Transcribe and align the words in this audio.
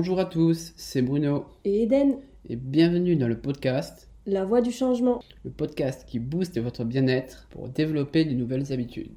Bonjour 0.00 0.18
à 0.18 0.24
tous, 0.24 0.72
c'est 0.76 1.02
Bruno 1.02 1.44
et 1.66 1.82
Eden 1.82 2.16
et 2.48 2.56
bienvenue 2.56 3.16
dans 3.16 3.28
le 3.28 3.38
podcast 3.38 4.08
La 4.24 4.46
Voix 4.46 4.62
du 4.62 4.72
Changement, 4.72 5.22
le 5.44 5.50
podcast 5.50 6.06
qui 6.08 6.18
booste 6.18 6.58
votre 6.58 6.84
bien-être 6.84 7.46
pour 7.50 7.68
développer 7.68 8.24
de 8.24 8.32
nouvelles 8.32 8.72
habitudes. 8.72 9.12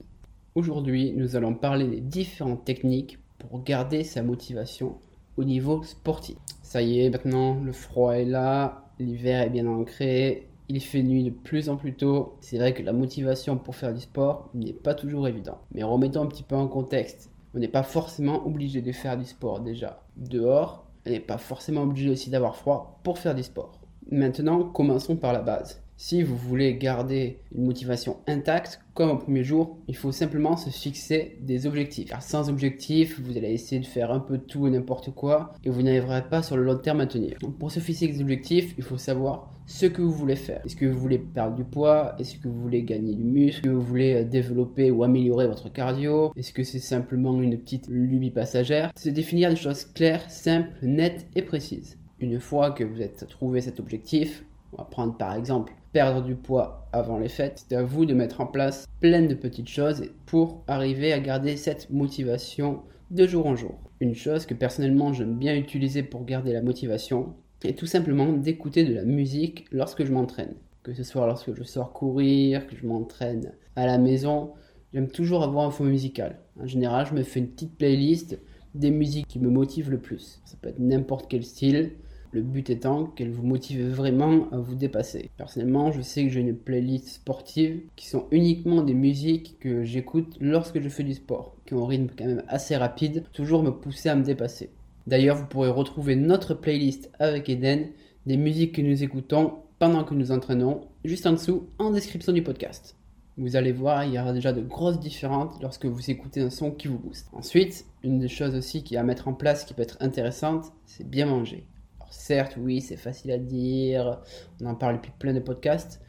Aujourd'hui, 0.55 1.13
nous 1.15 1.37
allons 1.37 1.53
parler 1.53 1.87
des 1.87 2.01
différentes 2.01 2.65
techniques 2.65 3.17
pour 3.39 3.63
garder 3.63 4.03
sa 4.03 4.23
motivation 4.23 4.97
au 5.37 5.45
niveau 5.45 5.83
sportif. 5.83 6.35
Ça 6.63 6.81
y 6.81 6.99
est, 6.99 7.09
maintenant 7.09 7.63
le 7.63 7.71
froid 7.71 8.17
est 8.17 8.25
là, 8.25 8.89
l'hiver 8.99 9.41
est 9.41 9.51
bien 9.51 9.67
ancré, 9.67 10.49
il 10.67 10.81
fait 10.81 11.01
nuit 11.01 11.23
de 11.23 11.29
plus 11.29 11.69
en 11.69 11.77
plus 11.77 11.93
tôt. 11.93 12.33
C'est 12.41 12.57
vrai 12.57 12.73
que 12.73 12.83
la 12.83 12.91
motivation 12.91 13.57
pour 13.57 13.77
faire 13.77 13.93
du 13.93 14.01
sport 14.01 14.49
n'est 14.53 14.73
pas 14.73 14.95
toujours 14.95 15.29
évident. 15.29 15.59
Mais 15.73 15.83
remettons 15.83 16.23
un 16.23 16.27
petit 16.27 16.43
peu 16.43 16.57
en 16.57 16.67
contexte. 16.67 17.29
On 17.53 17.59
n'est 17.59 17.67
pas 17.67 17.83
forcément 17.83 18.45
obligé 18.47 18.81
de 18.81 18.91
faire 18.91 19.17
du 19.17 19.25
sport 19.25 19.59
déjà 19.59 20.03
dehors. 20.15 20.87
On 21.05 21.11
n'est 21.11 21.19
pas 21.19 21.37
forcément 21.37 21.83
obligé 21.83 22.09
aussi 22.09 22.29
d'avoir 22.29 22.55
froid 22.55 22.99
pour 23.03 23.19
faire 23.19 23.35
du 23.35 23.43
sport. 23.43 23.79
Maintenant, 24.09 24.63
commençons 24.63 25.15
par 25.15 25.33
la 25.33 25.41
base. 25.41 25.82
Si 25.95 26.23
vous 26.23 26.35
voulez 26.35 26.75
garder 26.75 27.39
une 27.55 27.65
motivation 27.65 28.17
intacte, 28.27 28.81
comme 28.93 29.11
au 29.11 29.17
premier 29.17 29.43
jour, 29.43 29.77
il 29.87 29.95
faut 29.95 30.11
simplement 30.11 30.57
se 30.57 30.69
fixer 30.69 31.37
des 31.41 31.65
objectifs. 31.67 32.09
Car 32.09 32.21
sans 32.21 32.49
objectif, 32.49 33.19
vous 33.21 33.37
allez 33.37 33.51
essayer 33.51 33.79
de 33.79 33.85
faire 33.85 34.11
un 34.11 34.19
peu 34.19 34.37
tout 34.37 34.67
et 34.67 34.71
n'importe 34.71 35.11
quoi 35.11 35.53
et 35.63 35.69
vous 35.69 35.81
n'arriverez 35.81 36.23
pas 36.29 36.41
sur 36.43 36.57
le 36.57 36.63
long 36.63 36.77
terme 36.77 37.01
à 37.01 37.05
tenir. 37.05 37.37
Donc 37.39 37.57
pour 37.57 37.71
se 37.71 37.79
fixer 37.79 38.07
des 38.07 38.21
objectifs, 38.21 38.73
il 38.77 38.83
faut 38.83 38.97
savoir 38.97 39.51
ce 39.65 39.85
que 39.85 40.01
vous 40.01 40.11
voulez 40.11 40.35
faire. 40.35 40.61
Est-ce 40.65 40.75
que 40.75 40.85
vous 40.85 40.99
voulez 40.99 41.19
perdre 41.19 41.55
du 41.55 41.63
poids? 41.63 42.15
Est-ce 42.19 42.37
que 42.37 42.47
vous 42.47 42.59
voulez 42.59 42.83
gagner 42.83 43.15
du 43.15 43.23
muscle? 43.23 43.59
Est-ce 43.59 43.61
que 43.61 43.69
vous 43.69 43.81
voulez 43.81 44.15
euh, 44.15 44.23
développer 44.23 44.91
ou 44.91 45.03
améliorer 45.03 45.47
votre 45.47 45.71
cardio? 45.71 46.33
Est-ce 46.35 46.53
que 46.53 46.63
c'est 46.63 46.79
simplement 46.79 47.41
une 47.41 47.57
petite 47.57 47.87
lubie 47.87 48.31
passagère? 48.31 48.91
C'est 48.95 49.11
définir 49.11 49.49
des 49.49 49.55
choses 49.55 49.85
claires, 49.85 50.29
simples, 50.29 50.73
nettes 50.81 51.27
et 51.35 51.41
précises. 51.41 51.97
Une 52.19 52.39
fois 52.39 52.71
que 52.71 52.83
vous 52.83 53.01
êtes 53.01 53.27
trouvé 53.29 53.61
cet 53.61 53.79
objectif, 53.79 54.43
on 54.73 54.77
va 54.77 54.85
prendre 54.85 55.15
par 55.17 55.35
exemple 55.35 55.73
perdre 55.93 56.23
du 56.23 56.35
poids 56.35 56.87
avant 56.91 57.19
les 57.19 57.29
fêtes. 57.29 57.65
C'est 57.69 57.75
à 57.75 57.83
vous 57.83 58.05
de 58.05 58.13
mettre 58.13 58.41
en 58.41 58.47
place 58.47 58.87
plein 58.99 59.21
de 59.21 59.35
petites 59.35 59.69
choses 59.69 60.03
pour 60.25 60.63
arriver 60.67 61.13
à 61.13 61.19
garder 61.19 61.55
cette 61.55 61.89
motivation 61.91 62.81
de 63.11 63.27
jour 63.27 63.45
en 63.45 63.55
jour. 63.55 63.79
Une 63.99 64.15
chose 64.15 64.45
que 64.45 64.55
personnellement 64.55 65.13
j'aime 65.13 65.37
bien 65.37 65.55
utiliser 65.55 66.03
pour 66.03 66.25
garder 66.25 66.51
la 66.51 66.61
motivation 66.61 67.35
est 67.63 67.77
tout 67.77 67.85
simplement 67.85 68.33
d'écouter 68.33 68.83
de 68.83 68.93
la 68.93 69.05
musique 69.05 69.65
lorsque 69.71 70.03
je 70.03 70.11
m'entraîne. 70.11 70.55
Que 70.81 70.93
ce 70.93 71.03
soit 71.03 71.27
lorsque 71.27 71.53
je 71.53 71.63
sors 71.63 71.93
courir, 71.93 72.67
que 72.67 72.75
je 72.75 72.85
m'entraîne 72.85 73.53
à 73.75 73.85
la 73.85 73.97
maison, 73.97 74.51
j'aime 74.93 75.07
toujours 75.07 75.43
avoir 75.43 75.67
un 75.67 75.71
fond 75.71 75.85
musical. 75.85 76.39
En 76.59 76.67
général, 76.67 77.05
je 77.05 77.13
me 77.13 77.23
fais 77.23 77.39
une 77.39 77.47
petite 77.47 77.77
playlist 77.77 78.37
des 78.75 78.91
musiques 78.91 79.27
qui 79.27 79.39
me 79.39 79.49
motivent 79.49 79.91
le 79.91 79.99
plus. 79.99 80.41
Ça 80.43 80.57
peut 80.61 80.69
être 80.69 80.79
n'importe 80.79 81.27
quel 81.29 81.43
style, 81.43 81.91
le 82.33 82.41
but 82.41 82.69
étant 82.69 83.05
qu'elle 83.05 83.31
vous 83.31 83.45
motive 83.45 83.89
vraiment 83.89 84.47
à 84.51 84.57
vous 84.57 84.75
dépasser. 84.75 85.29
Personnellement, 85.37 85.91
je 85.91 86.01
sais 86.01 86.25
que 86.25 86.31
j'ai 86.31 86.41
une 86.41 86.55
playlist 86.55 87.07
sportive 87.07 87.81
qui 87.95 88.07
sont 88.07 88.25
uniquement 88.31 88.81
des 88.81 88.95
musiques 88.95 89.57
que 89.59 89.83
j'écoute 89.83 90.35
lorsque 90.41 90.81
je 90.81 90.89
fais 90.89 91.03
du 91.03 91.13
sport, 91.13 91.55
qui 91.65 91.75
ont 91.75 91.85
un 91.85 91.87
rythme 91.87 92.09
quand 92.17 92.25
même 92.25 92.43
assez 92.47 92.75
rapide, 92.75 93.23
toujours 93.33 93.63
me 93.63 93.71
pousser 93.71 94.09
à 94.09 94.15
me 94.15 94.23
dépasser. 94.23 94.71
D'ailleurs, 95.05 95.37
vous 95.37 95.45
pourrez 95.45 95.69
retrouver 95.69 96.15
notre 96.15 96.53
playlist 96.53 97.11
avec 97.19 97.49
Eden, 97.49 97.89
des 98.25 98.37
musiques 98.37 98.75
que 98.75 98.81
nous 98.81 99.03
écoutons 99.03 99.53
pendant 99.77 100.03
que 100.03 100.15
nous 100.15 100.31
entraînons, 100.31 100.81
juste 101.05 101.27
en 101.27 101.33
dessous 101.33 101.67
en 101.77 101.91
description 101.91 102.33
du 102.33 102.41
podcast. 102.41 102.95
Vous 103.37 103.55
allez 103.55 103.71
voir, 103.71 104.05
il 104.05 104.13
y 104.13 104.19
aura 104.19 104.31
déjà 104.31 104.53
de 104.53 104.61
grosses 104.61 104.99
différences 104.99 105.59
lorsque 105.61 105.85
vous 105.85 106.11
écoutez 106.11 106.41
un 106.41 106.49
son 106.49 106.71
qui 106.71 106.87
vous 106.87 106.99
booste. 106.99 107.27
Ensuite, 107.33 107.85
une 108.03 108.19
des 108.19 108.27
choses 108.27 108.55
aussi 108.55 108.83
qui 108.83 108.95
est 108.95 108.99
à 108.99 109.03
mettre 109.03 109.27
en 109.27 109.33
place 109.33 109.65
qui 109.65 109.73
peut 109.73 109.81
être 109.81 109.97
intéressante, 110.01 110.71
c'est 110.85 111.07
bien 111.07 111.25
manger. 111.25 111.65
Certes, 112.13 112.57
oui, 112.57 112.79
c'est 112.79 112.95
facile 112.95 113.31
à 113.31 113.37
dire, 113.37 114.21
on 114.61 114.67
en 114.67 114.75
parle 114.75 114.95
depuis 114.97 115.11
plein 115.17 115.33
de 115.33 115.39
podcasts, 115.39 115.99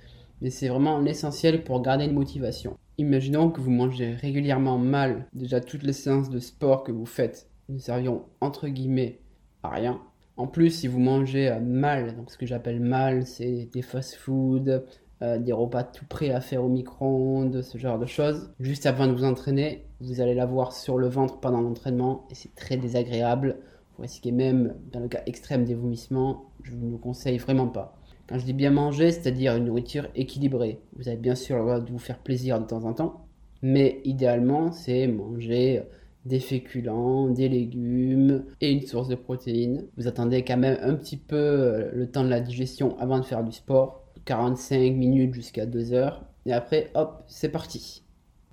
mais 0.42 0.50
c'est 0.50 0.69
vraiment 0.69 0.98
l'essentiel 0.98 1.65
pour 1.65 1.81
garder 1.81 2.04
une 2.04 2.12
motivation. 2.12 2.76
Imaginons 2.98 3.50
que 3.50 3.60
vous 3.60 3.70
mangez 3.70 4.12
régulièrement 4.12 4.78
mal, 4.78 5.26
déjà 5.32 5.60
toutes 5.60 5.82
les 5.82 5.94
séances 5.94 6.31
de 6.31 6.38
sport 6.38 6.84
que 6.84 6.93
vous 6.93 7.06
faites 7.06 7.48
nous 7.69 7.78
serviront 7.78 8.26
entre 8.43 8.69
guillemets 8.69 9.22
à 9.62 9.70
rien. 9.70 10.00
En 10.37 10.47
plus, 10.47 10.70
si 10.70 10.88
vous 10.88 11.00
mangez 11.00 11.50
mal, 11.62 12.14
donc 12.16 12.31
ce 12.31 12.38
que 12.38 12.47
j'appelle 12.47 12.81
mal, 12.81 13.26
c'est 13.26 13.70
des 13.72 13.82
fast-food, 13.82 14.84
euh, 15.22 15.38
des 15.38 15.53
repas 15.53 15.84
tout 15.84 16.04
prêts 16.06 16.31
à 16.31 16.41
faire 16.41 16.62
au 16.62 16.69
micro-ondes, 16.69 17.62
ce 17.62 17.78
genre 17.78 17.98
de 17.98 18.06
choses. 18.06 18.53
Juste 18.60 18.84
avant 18.84 19.06
de 19.06 19.12
vous 19.12 19.25
entraîner, 19.25 19.87
vous 20.00 20.20
allez 20.20 20.34
l'avoir 20.34 20.72
sur 20.72 20.98
le 20.98 21.09
ventre 21.09 21.41
pendant 21.41 21.62
l'entraînement 21.62 22.26
et 22.31 22.34
c'est 22.34 22.54
très 22.54 22.76
désagréable. 22.76 23.59
Vous 23.97 24.03
risquez 24.03 24.32
même, 24.32 24.75
dans 24.93 25.00
le 25.00 25.09
cas 25.09 25.22
extrême 25.27 25.65
des 25.65 25.75
vomissements, 25.75 26.50
je 26.62 26.75
ne 26.75 26.91
vous 26.91 26.99
conseille 26.99 27.38
vraiment 27.38 27.69
pas. 27.69 27.97
Quand 28.28 28.38
je 28.38 28.44
dis 28.44 28.53
bien 28.53 28.71
manger, 28.71 29.12
c'est-à-dire 29.12 29.55
une 29.55 29.66
nourriture 29.66 30.09
équilibrée. 30.15 30.81
Vous 30.97 31.09
avez 31.09 31.16
bien 31.16 31.34
sûr 31.34 31.56
le 31.56 31.62
droit 31.62 31.81
de 31.81 31.91
vous 31.91 31.99
faire 31.99 32.19
plaisir 32.19 32.59
de 32.60 32.66
temps 32.66 32.84
en 32.84 32.94
temps, 32.94 33.27
mais 33.62 34.00
idéalement, 34.05 34.72
c'est 34.72 35.06
manger 35.06 35.82
des 36.25 36.41
féculents, 36.41 37.28
des 37.28 37.49
légumes 37.49 38.44
et 38.60 38.72
une 38.72 38.81
source 38.82 39.09
de 39.09 39.15
protéines. 39.15 39.87
Vous 39.97 40.09
attendez 40.09 40.43
quand 40.43 40.56
même 40.56 40.78
un 40.81 40.94
petit 40.94 41.19
peu 41.19 41.37
euh, 41.37 41.91
le 41.93 42.11
temps 42.11 42.25
de 42.25 42.31
la 42.31 42.41
digestion 42.41 42.99
avant 42.99 43.19
de 43.19 43.25
faire 43.25 43.44
du 43.44 43.53
sport, 43.53 44.05
45 44.25 44.94
minutes 44.94 45.34
jusqu'à 45.34 45.66
2 45.66 45.93
heures, 45.93 46.25
et 46.47 46.53
après, 46.53 46.91
hop, 46.94 47.25
c'est 47.26 47.50
parti. 47.50 48.03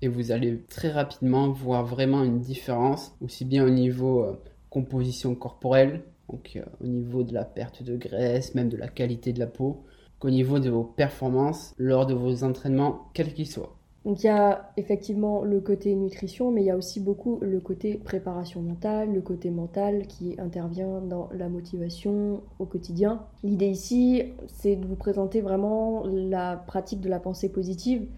Et 0.02 0.08
vous 0.08 0.32
allez 0.32 0.64
très 0.68 0.90
rapidement 0.90 1.50
voir 1.50 1.84
vraiment 1.84 2.24
une 2.24 2.40
différence, 2.40 3.14
aussi 3.20 3.44
bien 3.44 3.64
au 3.64 3.70
niveau 3.70 4.24
euh, 4.24 4.34
composition 4.72 5.34
corporelle, 5.34 6.02
donc 6.30 6.52
euh, 6.56 6.62
au 6.82 6.86
niveau 6.86 7.24
de 7.24 7.34
la 7.34 7.44
perte 7.44 7.82
de 7.82 7.94
graisse, 7.96 8.54
même 8.54 8.70
de 8.70 8.78
la 8.78 8.88
qualité 8.88 9.34
de 9.34 9.38
la 9.38 9.46
peau, 9.46 9.84
qu'au 10.18 10.30
niveau 10.30 10.58
de 10.60 10.70
vos 10.70 10.82
performances 10.82 11.74
lors 11.76 12.06
de 12.06 12.14
vos 12.14 12.42
entraînements, 12.42 13.08
quels 13.12 13.34
qu'ils 13.34 13.50
soient. 13.50 13.76
Donc 14.06 14.24
il 14.24 14.26
y 14.26 14.30
a 14.30 14.72
effectivement 14.78 15.44
le 15.44 15.60
côté 15.60 15.94
nutrition, 15.94 16.50
mais 16.50 16.62
il 16.62 16.66
y 16.66 16.70
a 16.70 16.76
aussi 16.76 17.00
beaucoup 17.00 17.38
le 17.42 17.60
côté 17.60 17.96
préparation 17.98 18.62
mentale, 18.62 19.12
le 19.12 19.20
côté 19.20 19.50
mental 19.50 20.06
qui 20.08 20.34
intervient 20.38 21.00
dans 21.02 21.28
la 21.32 21.48
motivation 21.48 22.42
au 22.58 22.64
quotidien. 22.64 23.26
L'idée 23.44 23.68
ici, 23.68 24.22
c'est 24.46 24.74
de 24.74 24.86
vous 24.86 24.96
présenter 24.96 25.40
vraiment 25.40 26.02
la 26.06 26.56
pratique 26.56 27.00
de 27.00 27.08
la 27.08 27.20
pensée 27.20 27.50
positive. 27.50 28.08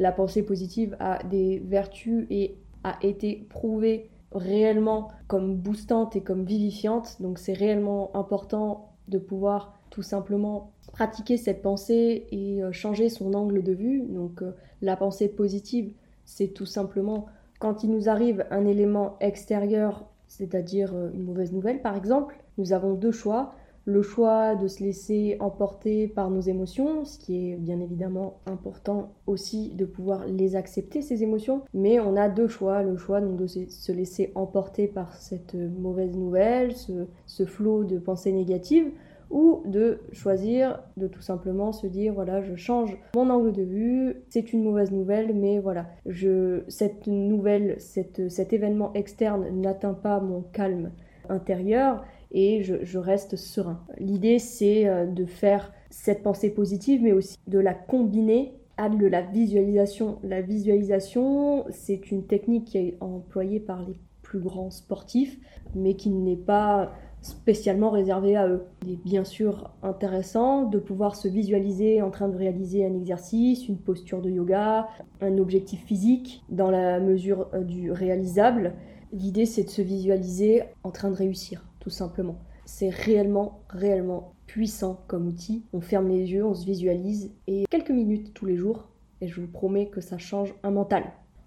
La 0.00 0.12
pensée 0.12 0.42
positive 0.42 0.96
a 0.98 1.22
des 1.24 1.58
vertus 1.60 2.26
et 2.30 2.56
a 2.82 2.96
été 3.02 3.46
prouvée 3.50 4.08
réellement 4.32 5.08
comme 5.26 5.56
boostante 5.56 6.16
et 6.16 6.22
comme 6.22 6.44
vivifiante. 6.44 7.16
Donc 7.20 7.38
c'est 7.38 7.52
réellement 7.52 8.10
important 8.14 8.90
de 9.08 9.18
pouvoir 9.18 9.74
tout 9.90 10.02
simplement 10.02 10.70
pratiquer 10.92 11.36
cette 11.36 11.62
pensée 11.62 12.26
et 12.30 12.62
euh, 12.62 12.72
changer 12.72 13.08
son 13.08 13.34
angle 13.34 13.62
de 13.62 13.72
vue. 13.72 14.02
Donc 14.08 14.42
euh, 14.42 14.52
la 14.82 14.96
pensée 14.96 15.28
positive, 15.28 15.92
c'est 16.24 16.48
tout 16.48 16.66
simplement 16.66 17.26
quand 17.58 17.82
il 17.82 17.90
nous 17.90 18.08
arrive 18.08 18.46
un 18.50 18.66
élément 18.66 19.16
extérieur, 19.20 20.06
c'est-à-dire 20.28 20.94
euh, 20.94 21.10
une 21.12 21.24
mauvaise 21.24 21.52
nouvelle 21.52 21.82
par 21.82 21.96
exemple, 21.96 22.36
nous 22.58 22.72
avons 22.72 22.94
deux 22.94 23.12
choix 23.12 23.54
le 23.84 24.02
choix 24.02 24.54
de 24.54 24.68
se 24.68 24.82
laisser 24.82 25.36
emporter 25.40 26.06
par 26.08 26.30
nos 26.30 26.40
émotions, 26.40 27.04
ce 27.04 27.18
qui 27.18 27.50
est 27.50 27.56
bien 27.56 27.80
évidemment 27.80 28.40
important 28.46 29.12
aussi 29.26 29.70
de 29.74 29.84
pouvoir 29.84 30.26
les 30.26 30.56
accepter, 30.56 31.02
ces 31.02 31.22
émotions. 31.22 31.62
Mais 31.74 31.98
on 31.98 32.16
a 32.16 32.28
deux 32.28 32.48
choix, 32.48 32.82
le 32.82 32.96
choix 32.96 33.20
donc 33.20 33.36
de 33.36 33.46
se 33.46 33.92
laisser 33.92 34.32
emporter 34.34 34.86
par 34.86 35.14
cette 35.14 35.54
mauvaise 35.54 36.16
nouvelle, 36.16 36.74
ce, 36.76 37.44
flot 37.44 37.84
de 37.84 37.98
pensées 37.98 38.32
négatives, 38.32 38.90
ou 39.30 39.62
de 39.64 40.00
choisir 40.12 40.80
de 40.96 41.06
tout 41.06 41.22
simplement 41.22 41.70
se 41.70 41.86
dire 41.86 42.12
voilà 42.12 42.42
je 42.42 42.56
change 42.56 42.98
mon 43.14 43.30
angle 43.30 43.52
de 43.52 43.62
vue 43.62 44.16
c'est 44.28 44.52
une 44.52 44.64
mauvaise 44.64 44.90
nouvelle 44.90 45.36
mais 45.36 45.60
voilà 45.60 45.86
je 46.04 46.64
cette 46.66 47.06
nouvelle 47.06 47.76
cet 47.78 48.52
événement 48.52 48.92
externe 48.94 49.46
n'atteint 49.60 49.94
pas 49.94 50.18
mon 50.18 50.42
calme 50.42 50.90
intérieur 51.28 52.04
et 52.32 52.62
je, 52.62 52.98
reste 52.98 53.36
serein. 53.36 53.80
L'idée, 53.98 54.38
c'est 54.38 54.88
euh, 54.88 55.06
de 55.06 55.24
faire 55.24 55.72
cette 55.90 56.22
pensée 56.22 56.50
positive, 56.50 57.02
mais 57.02 57.12
aussi 57.12 57.36
de 57.46 57.58
la 57.58 57.74
combiner 57.74 58.54
à 58.76 58.88
de 58.88 59.06
la 59.06 59.22
visualisation. 59.22 60.18
La 60.22 60.40
visualisation, 60.40 61.64
c'est 61.70 62.10
une 62.10 62.26
technique 62.26 62.66
qui 62.66 62.78
est 62.78 62.96
employée 63.00 63.60
par 63.60 63.82
les 63.82 63.96
plus 64.22 64.38
grands 64.38 64.70
sportifs, 64.70 65.38
mais 65.74 65.94
qui 65.94 66.10
n'est 66.10 66.36
pas 66.36 66.92
spécialement 67.20 67.90
réservée 67.90 68.36
à 68.36 68.48
eux. 68.48 68.62
Il 68.86 68.92
est 68.92 69.04
bien 69.04 69.24
sûr 69.24 69.70
intéressant 69.82 70.64
de 70.64 70.78
pouvoir 70.78 71.16
se 71.16 71.28
visualiser 71.28 72.00
en 72.00 72.10
train 72.10 72.28
de 72.28 72.36
réaliser 72.36 72.86
un 72.86 72.94
exercice, 72.94 73.68
une 73.68 73.76
posture 73.76 74.22
de 74.22 74.30
yoga, 74.30 74.88
un 75.20 75.36
objectif 75.38 75.84
physique 75.84 76.42
dans 76.48 76.70
la 76.70 77.00
mesure 77.00 77.48
euh, 77.52 77.62
du 77.62 77.92
réalisable. 77.92 78.74
L'idée, 79.12 79.44
c'est 79.44 79.64
de 79.64 79.70
se 79.70 79.82
visualiser 79.82 80.62
en 80.84 80.90
train 80.90 81.10
de 81.10 81.16
réussir 81.16 81.69
tout 81.80 81.90
simplement. 81.90 82.38
C'est 82.64 82.90
réellement, 82.90 83.62
réellement 83.68 84.34
puissant 84.46 85.02
comme 85.08 85.26
outil. 85.26 85.64
On 85.72 85.80
ferme 85.80 86.08
les 86.08 86.32
yeux, 86.32 86.44
on 86.44 86.54
se 86.54 86.64
visualise 86.64 87.32
et 87.46 87.64
quelques 87.68 87.90
minutes 87.90 88.32
tous 88.34 88.46
les 88.46 88.56
jours 88.56 88.88
et 89.20 89.28
je 89.28 89.40
vous 89.40 89.48
promets 89.48 89.88
que 89.88 90.00
ça 90.00 90.18
change 90.18 90.54
un 90.62 90.70
mental. 90.70 91.04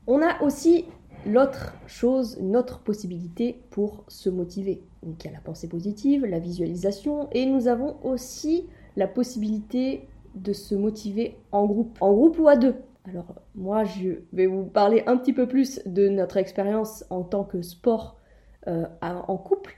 On 0.07 0.21
a 0.21 0.41
aussi 0.41 0.85
l'autre 1.25 1.73
chose, 1.87 2.37
une 2.39 2.57
autre 2.57 2.79
possibilité 2.79 3.61
pour 3.69 4.03
se 4.07 4.29
motiver. 4.29 4.83
Donc 5.03 5.23
il 5.23 5.27
y 5.27 5.29
a 5.29 5.33
la 5.33 5.41
pensée 5.41 5.67
positive, 5.67 6.25
la 6.25 6.39
visualisation, 6.39 7.29
et 7.31 7.45
nous 7.45 7.67
avons 7.67 7.97
aussi 8.03 8.67
la 8.95 9.07
possibilité 9.07 10.07
de 10.35 10.53
se 10.53 10.75
motiver 10.75 11.37
en 11.51 11.65
groupe, 11.65 11.97
en 12.01 12.13
groupe 12.13 12.39
ou 12.39 12.47
à 12.47 12.55
deux. 12.55 12.75
Alors 13.05 13.35
moi, 13.55 13.83
je 13.83 14.21
vais 14.31 14.47
vous 14.47 14.63
parler 14.63 15.03
un 15.07 15.17
petit 15.17 15.33
peu 15.33 15.47
plus 15.47 15.81
de 15.85 16.07
notre 16.07 16.37
expérience 16.37 17.05
en 17.09 17.23
tant 17.23 17.43
que 17.43 17.61
sport 17.61 18.17
euh, 18.67 18.85
en 19.01 19.37
couple, 19.37 19.75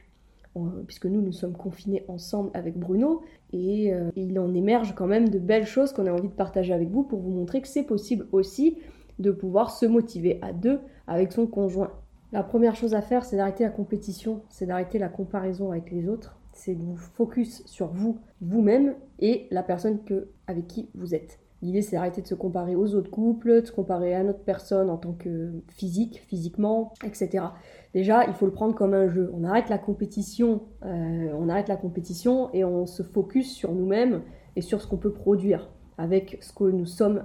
puisque 0.85 1.05
nous, 1.05 1.21
nous 1.21 1.31
sommes 1.31 1.53
confinés 1.53 2.05
ensemble 2.07 2.49
avec 2.53 2.77
Bruno, 2.77 3.21
et, 3.53 3.93
euh, 3.93 4.09
il 4.15 4.39
en 4.39 4.53
émerge 4.53 4.95
quand 4.95 5.07
même 5.07 5.29
de 5.29 5.39
belles 5.39 5.65
choses 5.65 5.91
qu'on 5.91 6.05
a 6.05 6.11
envie 6.11 6.29
de 6.29 6.33
partager 6.33 6.73
avec 6.73 6.89
vous 6.89 7.03
pour 7.03 7.19
vous 7.19 7.31
montrer 7.31 7.61
que 7.61 7.67
c'est 7.67 7.83
possible 7.83 8.27
aussi 8.31 8.77
de 9.19 9.31
pouvoir 9.31 9.71
se 9.71 9.85
motiver 9.85 10.39
à 10.41 10.53
deux 10.53 10.79
avec 11.07 11.31
son 11.31 11.47
conjoint. 11.47 11.91
La 12.31 12.43
première 12.43 12.75
chose 12.75 12.93
à 12.93 13.01
faire, 13.01 13.23
c'est 13.23 13.37
d'arrêter 13.37 13.63
la 13.63 13.69
compétition, 13.69 14.41
c'est 14.49 14.65
d'arrêter 14.65 14.99
la 14.99 15.09
comparaison 15.09 15.71
avec 15.71 15.91
les 15.91 16.07
autres, 16.07 16.37
c'est 16.53 16.75
de 16.75 16.83
vous 16.83 16.97
focus 16.97 17.63
sur 17.65 17.87
vous, 17.87 18.17
vous-même 18.41 18.95
et 19.19 19.47
la 19.51 19.63
personne 19.63 20.03
que, 20.03 20.29
avec 20.47 20.67
qui 20.67 20.89
vous 20.95 21.13
êtes. 21.15 21.39
L'idée, 21.61 21.81
c'est 21.81 21.95
d'arrêter 21.95 22.21
de 22.21 22.27
se 22.27 22.35
comparer 22.35 22.75
aux 22.75 22.93
autres 22.95 23.09
couples, 23.09 23.61
de 23.61 23.65
se 23.65 23.71
comparer 23.71 24.13
à 24.13 24.23
notre 24.23 24.43
personne 24.43 24.89
en 24.89 24.97
tant 24.97 25.13
que 25.13 25.51
physique, 25.69 26.21
physiquement, 26.27 26.93
etc. 27.03 27.45
Déjà, 27.93 28.25
il 28.25 28.33
faut 28.33 28.45
le 28.45 28.51
prendre 28.51 28.75
comme 28.75 28.93
un 28.93 29.07
jeu. 29.07 29.31
On 29.33 29.43
arrête 29.43 29.69
la 29.69 29.77
compétition, 29.77 30.63
euh, 30.83 31.29
on 31.33 31.49
arrête 31.49 31.69
la 31.69 31.77
compétition 31.77 32.49
et 32.53 32.63
on 32.65 32.85
se 32.85 33.03
focus 33.03 33.51
sur 33.51 33.71
nous-mêmes 33.71 34.21
et 34.55 34.61
sur 34.61 34.81
ce 34.81 34.87
qu'on 34.87 34.97
peut 34.97 35.13
produire 35.13 35.69
avec 35.97 36.37
ce 36.41 36.53
que 36.53 36.65
nous 36.65 36.85
sommes 36.85 37.23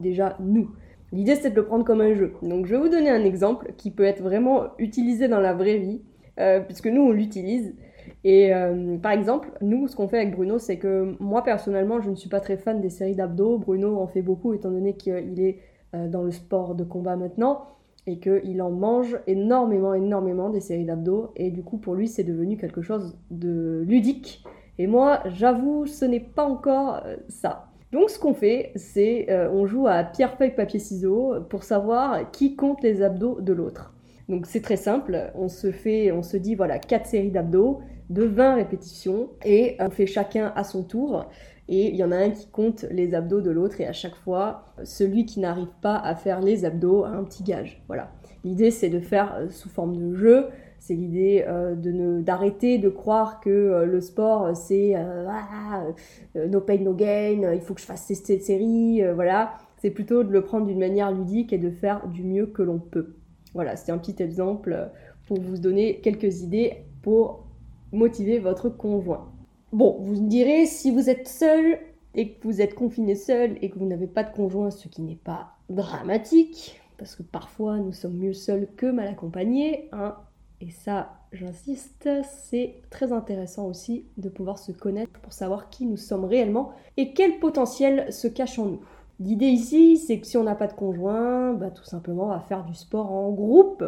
déjà 0.00 0.36
nous. 0.40 0.70
L'idée, 1.12 1.36
c'est 1.36 1.50
de 1.50 1.56
le 1.56 1.64
prendre 1.64 1.84
comme 1.84 2.00
un 2.00 2.14
jeu. 2.14 2.34
Donc, 2.42 2.66
je 2.66 2.74
vais 2.74 2.80
vous 2.80 2.88
donner 2.88 3.10
un 3.10 3.24
exemple 3.24 3.72
qui 3.76 3.90
peut 3.90 4.04
être 4.04 4.22
vraiment 4.22 4.68
utilisé 4.78 5.28
dans 5.28 5.40
la 5.40 5.52
vraie 5.52 5.78
vie, 5.78 6.00
euh, 6.40 6.60
puisque 6.60 6.86
nous, 6.86 7.02
on 7.02 7.12
l'utilise. 7.12 7.74
Et 8.24 8.54
euh, 8.54 8.96
par 8.98 9.12
exemple, 9.12 9.50
nous, 9.60 9.88
ce 9.88 9.96
qu'on 9.96 10.08
fait 10.08 10.18
avec 10.18 10.34
Bruno, 10.34 10.58
c'est 10.58 10.78
que 10.78 11.14
moi, 11.20 11.42
personnellement, 11.42 12.00
je 12.00 12.10
ne 12.10 12.14
suis 12.14 12.28
pas 12.28 12.40
très 12.40 12.56
fan 12.56 12.80
des 12.80 12.90
séries 12.90 13.14
d'abdos. 13.14 13.58
Bruno 13.58 13.98
en 13.98 14.06
fait 14.06 14.22
beaucoup, 14.22 14.54
étant 14.54 14.70
donné 14.70 14.94
qu'il 14.94 15.40
est 15.40 15.58
dans 15.92 16.24
le 16.24 16.32
sport 16.32 16.74
de 16.74 16.82
combat 16.82 17.14
maintenant 17.14 17.66
et 18.06 18.18
qu'il 18.18 18.60
en 18.60 18.70
mange 18.70 19.18
énormément, 19.26 19.94
énormément 19.94 20.50
des 20.50 20.60
séries 20.60 20.84
d'abdos. 20.84 21.30
Et 21.36 21.50
du 21.50 21.62
coup, 21.62 21.78
pour 21.78 21.94
lui, 21.94 22.08
c'est 22.08 22.24
devenu 22.24 22.56
quelque 22.56 22.82
chose 22.82 23.16
de 23.30 23.82
ludique. 23.86 24.44
Et 24.78 24.86
moi, 24.86 25.20
j'avoue, 25.26 25.86
ce 25.86 26.04
n'est 26.04 26.20
pas 26.20 26.44
encore 26.44 27.00
euh, 27.04 27.16
ça. 27.28 27.68
Donc, 27.92 28.10
ce 28.10 28.18
qu'on 28.18 28.34
fait, 28.34 28.72
c'est 28.74 29.30
euh, 29.30 29.48
on 29.52 29.66
joue 29.66 29.86
à 29.86 30.02
pierre, 30.02 30.36
feuille, 30.36 30.54
papier, 30.54 30.80
ciseaux 30.80 31.34
pour 31.48 31.62
savoir 31.62 32.30
qui 32.32 32.56
compte 32.56 32.82
les 32.82 33.02
abdos 33.02 33.40
de 33.40 33.52
l'autre. 33.52 33.94
Donc, 34.28 34.46
c'est 34.46 34.62
très 34.62 34.76
simple. 34.76 35.30
On 35.34 35.48
se 35.48 35.70
fait, 35.70 36.10
on 36.10 36.22
se 36.22 36.36
dit, 36.36 36.54
voilà, 36.56 36.78
4 36.78 37.06
séries 37.06 37.30
d'abdos 37.30 37.80
de 38.10 38.24
20 38.24 38.56
répétitions 38.56 39.30
et 39.44 39.76
on 39.80 39.90
fait 39.90 40.06
chacun 40.06 40.52
à 40.54 40.64
son 40.64 40.82
tour 40.82 41.26
et 41.68 41.88
il 41.88 41.96
y 41.96 42.04
en 42.04 42.12
a 42.12 42.16
un 42.16 42.30
qui 42.30 42.46
compte 42.48 42.84
les 42.90 43.14
abdos 43.14 43.40
de 43.40 43.50
l'autre 43.50 43.80
et 43.80 43.86
à 43.86 43.92
chaque 43.92 44.16
fois, 44.16 44.66
celui 44.84 45.24
qui 45.24 45.40
n'arrive 45.40 45.72
pas 45.80 45.96
à 45.96 46.14
faire 46.14 46.40
les 46.40 46.64
abdos 46.64 47.04
a 47.04 47.08
un 47.08 47.24
petit 47.24 47.42
gage. 47.42 47.82
Voilà. 47.86 48.10
L'idée 48.44 48.70
c'est 48.70 48.90
de 48.90 49.00
faire 49.00 49.34
euh, 49.38 49.48
sous 49.48 49.70
forme 49.70 49.96
de 49.96 50.14
jeu, 50.14 50.48
c'est 50.78 50.94
l'idée 50.94 51.44
euh, 51.48 51.74
de 51.74 52.20
d'arrêter 52.20 52.76
de 52.76 52.90
croire 52.90 53.40
que 53.40 53.48
euh, 53.48 53.86
le 53.86 54.02
sport 54.02 54.54
c'est 54.54 54.94
ah, 54.94 55.84
no 56.34 56.60
pain 56.60 56.76
no 56.78 56.92
gain, 56.92 57.52
il 57.54 57.60
faut 57.62 57.72
que 57.72 57.80
je 57.80 57.86
fasse 57.86 58.04
cette 58.04 58.42
série, 58.42 59.02
voilà. 59.14 59.54
C'est 59.78 59.90
plutôt 59.90 60.24
de 60.24 60.32
le 60.32 60.42
prendre 60.42 60.66
d'une 60.66 60.78
manière 60.78 61.12
ludique 61.12 61.52
et 61.52 61.58
de 61.58 61.70
faire 61.70 62.08
du 62.08 62.22
mieux 62.22 62.46
que 62.46 62.62
l'on 62.62 62.78
peut. 62.78 63.16
Voilà, 63.52 63.76
c'est 63.76 63.92
un 63.92 63.98
petit 63.98 64.22
exemple 64.22 64.90
pour 65.26 65.38
vous 65.38 65.58
donner 65.58 66.00
quelques 66.00 66.40
idées 66.40 66.84
pour 67.02 67.43
motiver 67.94 68.38
votre 68.38 68.68
conjoint. 68.68 69.32
Bon, 69.72 69.96
vous 70.00 70.22
me 70.22 70.28
direz, 70.28 70.66
si 70.66 70.90
vous 70.90 71.10
êtes 71.10 71.28
seul 71.28 71.78
et 72.14 72.32
que 72.32 72.46
vous 72.46 72.60
êtes 72.60 72.74
confiné 72.74 73.14
seul 73.14 73.58
et 73.60 73.70
que 73.70 73.78
vous 73.78 73.86
n'avez 73.86 74.06
pas 74.06 74.22
de 74.22 74.34
conjoint, 74.34 74.70
ce 74.70 74.88
qui 74.88 75.02
n'est 75.02 75.16
pas 75.16 75.52
dramatique, 75.68 76.80
parce 76.98 77.16
que 77.16 77.22
parfois 77.22 77.78
nous 77.78 77.92
sommes 77.92 78.16
mieux 78.16 78.34
seuls 78.34 78.68
que 78.76 78.86
mal 78.86 79.08
accompagnés, 79.08 79.88
hein, 79.92 80.16
et 80.60 80.70
ça, 80.70 81.18
j'insiste, 81.32 82.08
c'est 82.22 82.76
très 82.88 83.12
intéressant 83.12 83.66
aussi 83.66 84.06
de 84.16 84.28
pouvoir 84.28 84.58
se 84.58 84.72
connaître 84.72 85.20
pour 85.20 85.32
savoir 85.32 85.68
qui 85.68 85.84
nous 85.84 85.96
sommes 85.96 86.24
réellement 86.24 86.72
et 86.96 87.12
quel 87.12 87.38
potentiel 87.38 88.12
se 88.12 88.28
cache 88.28 88.58
en 88.58 88.66
nous. 88.66 88.80
L'idée 89.20 89.48
ici, 89.48 89.96
c'est 89.96 90.18
que 90.18 90.26
si 90.26 90.36
on 90.36 90.44
n'a 90.44 90.54
pas 90.54 90.66
de 90.66 90.72
conjoint, 90.72 91.52
bah, 91.52 91.70
tout 91.70 91.84
simplement, 91.84 92.24
on 92.24 92.28
va 92.28 92.40
faire 92.40 92.64
du 92.64 92.74
sport 92.74 93.12
en 93.12 93.30
groupe. 93.30 93.84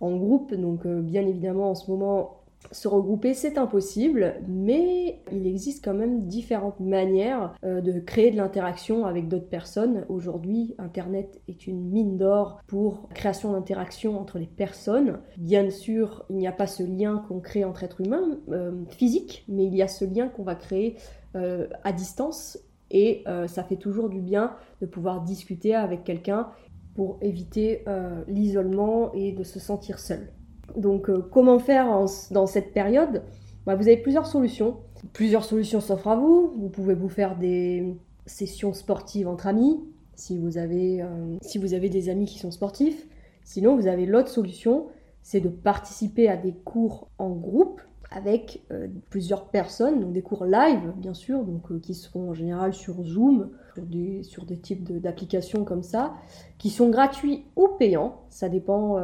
En 0.00 0.16
groupe, 0.16 0.54
donc 0.54 0.86
euh, 0.86 1.00
bien 1.00 1.26
évidemment 1.26 1.70
en 1.70 1.74
ce 1.74 1.90
moment, 1.90 2.40
se 2.72 2.88
regrouper, 2.88 3.34
c'est 3.34 3.58
impossible, 3.58 4.34
mais 4.48 5.20
il 5.32 5.46
existe 5.46 5.84
quand 5.84 5.94
même 5.94 6.26
différentes 6.26 6.80
manières 6.80 7.54
euh, 7.64 7.80
de 7.80 8.00
créer 8.00 8.30
de 8.30 8.36
l'interaction 8.36 9.06
avec 9.06 9.28
d'autres 9.28 9.48
personnes. 9.48 10.04
Aujourd'hui, 10.08 10.74
Internet 10.78 11.40
est 11.48 11.66
une 11.66 11.90
mine 11.90 12.16
d'or 12.16 12.60
pour 12.66 13.08
création 13.10 13.52
d'interaction 13.52 14.18
entre 14.18 14.38
les 14.38 14.46
personnes. 14.46 15.20
Bien 15.36 15.70
sûr, 15.70 16.24
il 16.30 16.36
n'y 16.36 16.48
a 16.48 16.52
pas 16.52 16.66
ce 16.66 16.82
lien 16.82 17.24
qu'on 17.28 17.40
crée 17.40 17.64
entre 17.64 17.84
êtres 17.84 18.00
humains 18.00 18.38
euh, 18.50 18.72
physique, 18.90 19.44
mais 19.48 19.66
il 19.66 19.74
y 19.74 19.82
a 19.82 19.88
ce 19.88 20.04
lien 20.04 20.28
qu'on 20.28 20.44
va 20.44 20.54
créer 20.54 20.96
euh, 21.36 21.68
à 21.84 21.92
distance 21.92 22.58
et 22.92 23.24
ça 23.48 23.64
fait 23.64 23.76
toujours 23.76 24.08
du 24.08 24.20
bien 24.20 24.52
de 24.80 24.86
pouvoir 24.86 25.22
discuter 25.22 25.74
avec 25.74 26.04
quelqu'un 26.04 26.50
pour 26.94 27.18
éviter 27.20 27.84
l'isolement 28.28 29.12
et 29.12 29.32
de 29.32 29.42
se 29.42 29.58
sentir 29.58 29.98
seul. 29.98 30.32
Donc 30.74 31.08
euh, 31.08 31.22
comment 31.30 31.58
faire 31.58 32.04
dans 32.30 32.46
cette 32.46 32.72
période? 32.72 33.22
Bah, 33.66 33.76
Vous 33.76 33.86
avez 33.86 33.96
plusieurs 33.96 34.26
solutions. 34.26 34.76
Plusieurs 35.12 35.44
solutions 35.44 35.80
s'offrent 35.80 36.08
à 36.08 36.16
vous. 36.16 36.52
Vous 36.56 36.68
pouvez 36.68 36.94
vous 36.94 37.08
faire 37.08 37.36
des 37.36 37.96
sessions 38.26 38.72
sportives 38.72 39.28
entre 39.28 39.46
amis, 39.46 39.78
si 40.16 40.36
vous 40.36 40.58
avez, 40.58 41.02
euh, 41.02 41.36
si 41.42 41.58
vous 41.58 41.74
avez 41.74 41.88
des 41.88 42.08
amis 42.08 42.26
qui 42.26 42.38
sont 42.38 42.50
sportifs. 42.50 43.06
Sinon, 43.44 43.76
vous 43.76 43.86
avez 43.86 44.06
l'autre 44.06 44.28
solution, 44.28 44.86
c'est 45.22 45.40
de 45.40 45.48
participer 45.48 46.28
à 46.28 46.36
des 46.36 46.52
cours 46.52 47.08
en 47.18 47.30
groupe 47.30 47.80
avec 48.10 48.64
euh, 48.70 48.88
plusieurs 49.10 49.46
personnes, 49.46 50.00
donc 50.00 50.12
des 50.12 50.22
cours 50.22 50.44
live 50.44 50.92
bien 50.96 51.14
sûr, 51.14 51.44
donc 51.44 51.80
qui 51.80 51.94
seront 51.94 52.30
en 52.30 52.34
général 52.34 52.72
sur 52.72 53.02
Zoom, 53.02 53.50
sur 53.74 53.84
des, 53.84 54.22
sur 54.22 54.44
des 54.44 54.56
types 54.56 55.00
d'applications 55.00 55.64
comme 55.64 55.82
ça, 55.82 56.14
qui 56.58 56.70
sont 56.70 56.88
gratuits 56.88 57.44
ou 57.56 57.68
payants, 57.78 58.22
ça 58.30 58.48
dépend 58.48 58.96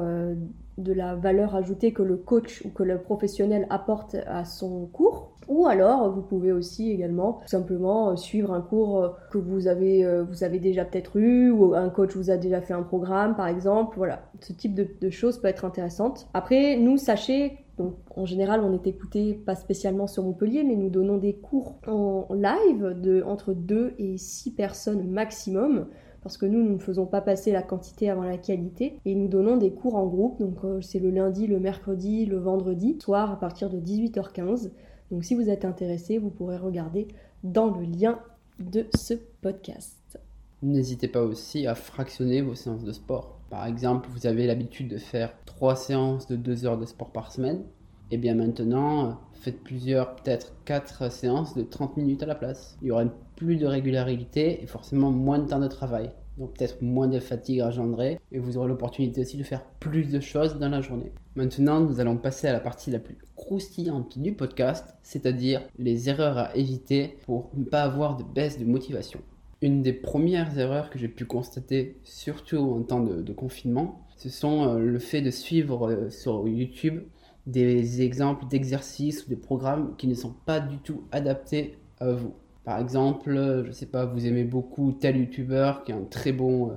de 0.78 0.92
la 0.92 1.14
valeur 1.14 1.54
ajoutée 1.54 1.92
que 1.92 2.02
le 2.02 2.16
coach 2.16 2.62
ou 2.64 2.70
que 2.70 2.82
le 2.82 2.98
professionnel 2.98 3.66
apporte 3.70 4.16
à 4.26 4.44
son 4.44 4.86
cours. 4.86 5.32
Ou 5.48 5.66
alors, 5.66 6.10
vous 6.10 6.22
pouvez 6.22 6.52
aussi 6.52 6.90
également 6.90 7.40
simplement 7.46 8.10
euh, 8.10 8.16
suivre 8.16 8.52
un 8.52 8.60
cours 8.60 8.98
euh, 8.98 9.08
que 9.30 9.38
vous 9.38 9.66
avez, 9.66 10.04
euh, 10.04 10.22
vous 10.22 10.44
avez 10.44 10.58
déjà 10.58 10.84
peut-être 10.84 11.16
eu, 11.16 11.50
ou 11.50 11.74
un 11.74 11.88
coach 11.88 12.16
vous 12.16 12.30
a 12.30 12.36
déjà 12.36 12.60
fait 12.60 12.74
un 12.74 12.82
programme, 12.82 13.34
par 13.34 13.48
exemple. 13.48 13.96
Voilà, 13.96 14.22
ce 14.40 14.52
type 14.52 14.74
de, 14.74 15.10
choses 15.10 15.38
peut 15.38 15.48
être 15.48 15.64
intéressante. 15.64 16.28
Après, 16.32 16.76
nous, 16.76 16.96
sachez 16.96 17.58
donc, 17.78 17.94
en 18.16 18.26
général, 18.26 18.60
on 18.60 18.72
est 18.74 18.86
écouté 18.86 19.32
pas 19.32 19.54
spécialement 19.54 20.06
sur 20.06 20.22
Montpellier, 20.22 20.62
mais 20.62 20.76
nous 20.76 20.90
donnons 20.90 21.16
des 21.16 21.34
cours 21.34 21.78
en 21.86 22.28
live 22.34 23.00
de 23.00 23.22
entre 23.22 23.54
2 23.54 23.94
et 23.98 24.18
6 24.18 24.50
personnes 24.54 25.10
maximum 25.10 25.86
parce 26.22 26.38
que 26.38 26.46
nous, 26.46 26.62
nous 26.62 26.74
ne 26.74 26.78
faisons 26.78 27.06
pas 27.06 27.20
passer 27.20 27.52
la 27.52 27.62
quantité 27.62 28.08
avant 28.08 28.22
la 28.22 28.38
qualité 28.38 28.98
et 29.04 29.14
nous 29.14 29.28
donnons 29.28 29.56
des 29.56 29.72
cours 29.72 29.96
en 29.96 30.06
groupe. 30.06 30.38
Donc 30.40 30.64
euh, 30.64 30.80
c'est 30.80 31.00
le 31.00 31.10
lundi, 31.10 31.46
le 31.46 31.58
mercredi, 31.58 32.26
le 32.26 32.38
vendredi, 32.38 32.96
soir 33.02 33.30
à 33.30 33.38
partir 33.38 33.70
de 33.70 33.78
18h15. 33.78 34.70
Donc 35.10 35.24
si 35.24 35.34
vous 35.34 35.50
êtes 35.50 35.64
intéressé, 35.64 36.18
vous 36.18 36.30
pourrez 36.30 36.56
regarder 36.56 37.08
dans 37.42 37.70
le 37.76 37.84
lien 37.84 38.20
de 38.60 38.86
ce 38.96 39.14
podcast. 39.40 40.18
N'hésitez 40.62 41.08
pas 41.08 41.22
aussi 41.22 41.66
à 41.66 41.74
fractionner 41.74 42.40
vos 42.40 42.54
séances 42.54 42.84
de 42.84 42.92
sport. 42.92 43.40
Par 43.50 43.66
exemple, 43.66 44.08
vous 44.12 44.26
avez 44.26 44.46
l'habitude 44.46 44.88
de 44.88 44.98
faire 44.98 45.34
3 45.44 45.74
séances 45.74 46.28
de 46.28 46.36
2 46.36 46.64
heures 46.66 46.78
de 46.78 46.86
sport 46.86 47.10
par 47.10 47.32
semaine. 47.32 47.64
Et 48.12 48.16
eh 48.16 48.18
bien 48.18 48.34
maintenant, 48.34 49.18
faites 49.32 49.64
plusieurs, 49.64 50.16
peut-être 50.16 50.52
4 50.66 51.10
séances 51.10 51.56
de 51.56 51.62
30 51.62 51.96
minutes 51.96 52.22
à 52.22 52.26
la 52.26 52.34
place. 52.34 52.76
Il 52.82 52.88
y 52.88 52.90
aura 52.90 53.06
plus 53.36 53.56
de 53.56 53.64
régularité 53.64 54.62
et 54.62 54.66
forcément 54.66 55.10
moins 55.10 55.38
de 55.38 55.48
temps 55.48 55.60
de 55.60 55.66
travail. 55.66 56.10
Donc 56.36 56.52
peut-être 56.52 56.82
moins 56.82 57.08
de 57.08 57.18
fatigue 57.20 57.62
engendrée 57.62 58.20
et 58.30 58.38
vous 58.38 58.58
aurez 58.58 58.68
l'opportunité 58.68 59.22
aussi 59.22 59.38
de 59.38 59.42
faire 59.42 59.64
plus 59.80 60.12
de 60.12 60.20
choses 60.20 60.58
dans 60.58 60.68
la 60.68 60.82
journée. 60.82 61.10
Maintenant, 61.36 61.80
nous 61.80 62.00
allons 62.00 62.18
passer 62.18 62.46
à 62.46 62.52
la 62.52 62.60
partie 62.60 62.90
la 62.90 62.98
plus 62.98 63.16
croustillante 63.34 64.18
du 64.18 64.34
podcast, 64.34 64.94
c'est-à-dire 65.02 65.62
les 65.78 66.10
erreurs 66.10 66.36
à 66.36 66.54
éviter 66.54 67.16
pour 67.24 67.48
ne 67.54 67.64
pas 67.64 67.80
avoir 67.80 68.18
de 68.18 68.24
baisse 68.24 68.58
de 68.58 68.66
motivation. 68.66 69.20
Une 69.62 69.80
des 69.80 69.94
premières 69.94 70.58
erreurs 70.58 70.90
que 70.90 70.98
j'ai 70.98 71.08
pu 71.08 71.24
constater, 71.24 71.96
surtout 72.04 72.58
en 72.58 72.82
temps 72.82 73.00
de, 73.00 73.32
confinement, 73.32 74.04
ce 74.18 74.28
sont 74.28 74.68
euh, 74.68 74.78
le 74.80 74.98
fait 74.98 75.22
de 75.22 75.30
suivre 75.30 75.88
euh, 75.88 76.10
sur 76.10 76.46
YouTube 76.46 77.00
des 77.46 78.02
exemples 78.02 78.46
d'exercices 78.46 79.26
ou 79.26 79.30
de 79.30 79.34
programmes 79.34 79.94
qui 79.96 80.06
ne 80.06 80.14
sont 80.14 80.34
pas 80.46 80.60
du 80.60 80.78
tout 80.78 81.04
adaptés 81.10 81.76
à 81.98 82.12
vous. 82.12 82.34
Par 82.64 82.78
exemple, 82.78 83.64
je 83.66 83.72
sais 83.72 83.86
pas, 83.86 84.04
vous 84.04 84.26
aimez 84.26 84.44
beaucoup 84.44 84.92
tel 84.92 85.16
youtubeur 85.16 85.82
qui 85.82 85.92
a 85.92 85.96
un 85.96 86.04
très 86.04 86.32
bon, 86.32 86.70
euh, 86.70 86.74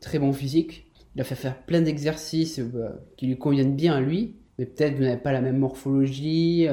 très 0.00 0.18
bon 0.18 0.32
physique, 0.32 0.86
il 1.14 1.20
a 1.20 1.24
fait 1.24 1.34
faire 1.34 1.62
plein 1.64 1.82
d'exercices 1.82 2.60
qui 3.16 3.26
lui 3.26 3.36
conviennent 3.36 3.74
bien 3.74 3.96
à 3.96 4.00
lui, 4.00 4.36
mais 4.58 4.66
peut-être 4.66 4.94
vous 4.94 5.02
n'avez 5.02 5.20
pas 5.20 5.32
la 5.32 5.40
même 5.40 5.58
morphologie, 5.58 6.66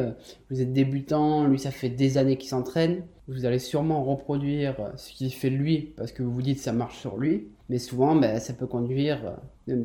vous 0.49 0.61
êtes 0.61 0.71
débutant, 0.71 1.47
lui 1.47 1.57
ça 1.57 1.71
fait 1.71 1.89
des 1.89 2.17
années 2.17 2.37
qu'il 2.37 2.49
s'entraîne, 2.49 3.03
vous 3.27 3.45
allez 3.45 3.59
sûrement 3.59 4.03
reproduire 4.03 4.75
ce 4.97 5.11
qu'il 5.11 5.33
fait 5.33 5.49
lui 5.49 5.93
parce 5.97 6.11
que 6.11 6.21
vous 6.21 6.31
vous 6.31 6.41
dites 6.43 6.59
ça 6.59 6.73
marche 6.73 6.99
sur 6.99 7.17
lui, 7.17 7.47
mais 7.69 7.79
souvent 7.79 8.15
ben, 8.15 8.39
ça 8.39 8.53
peut 8.53 8.67
conduire, 8.67 9.35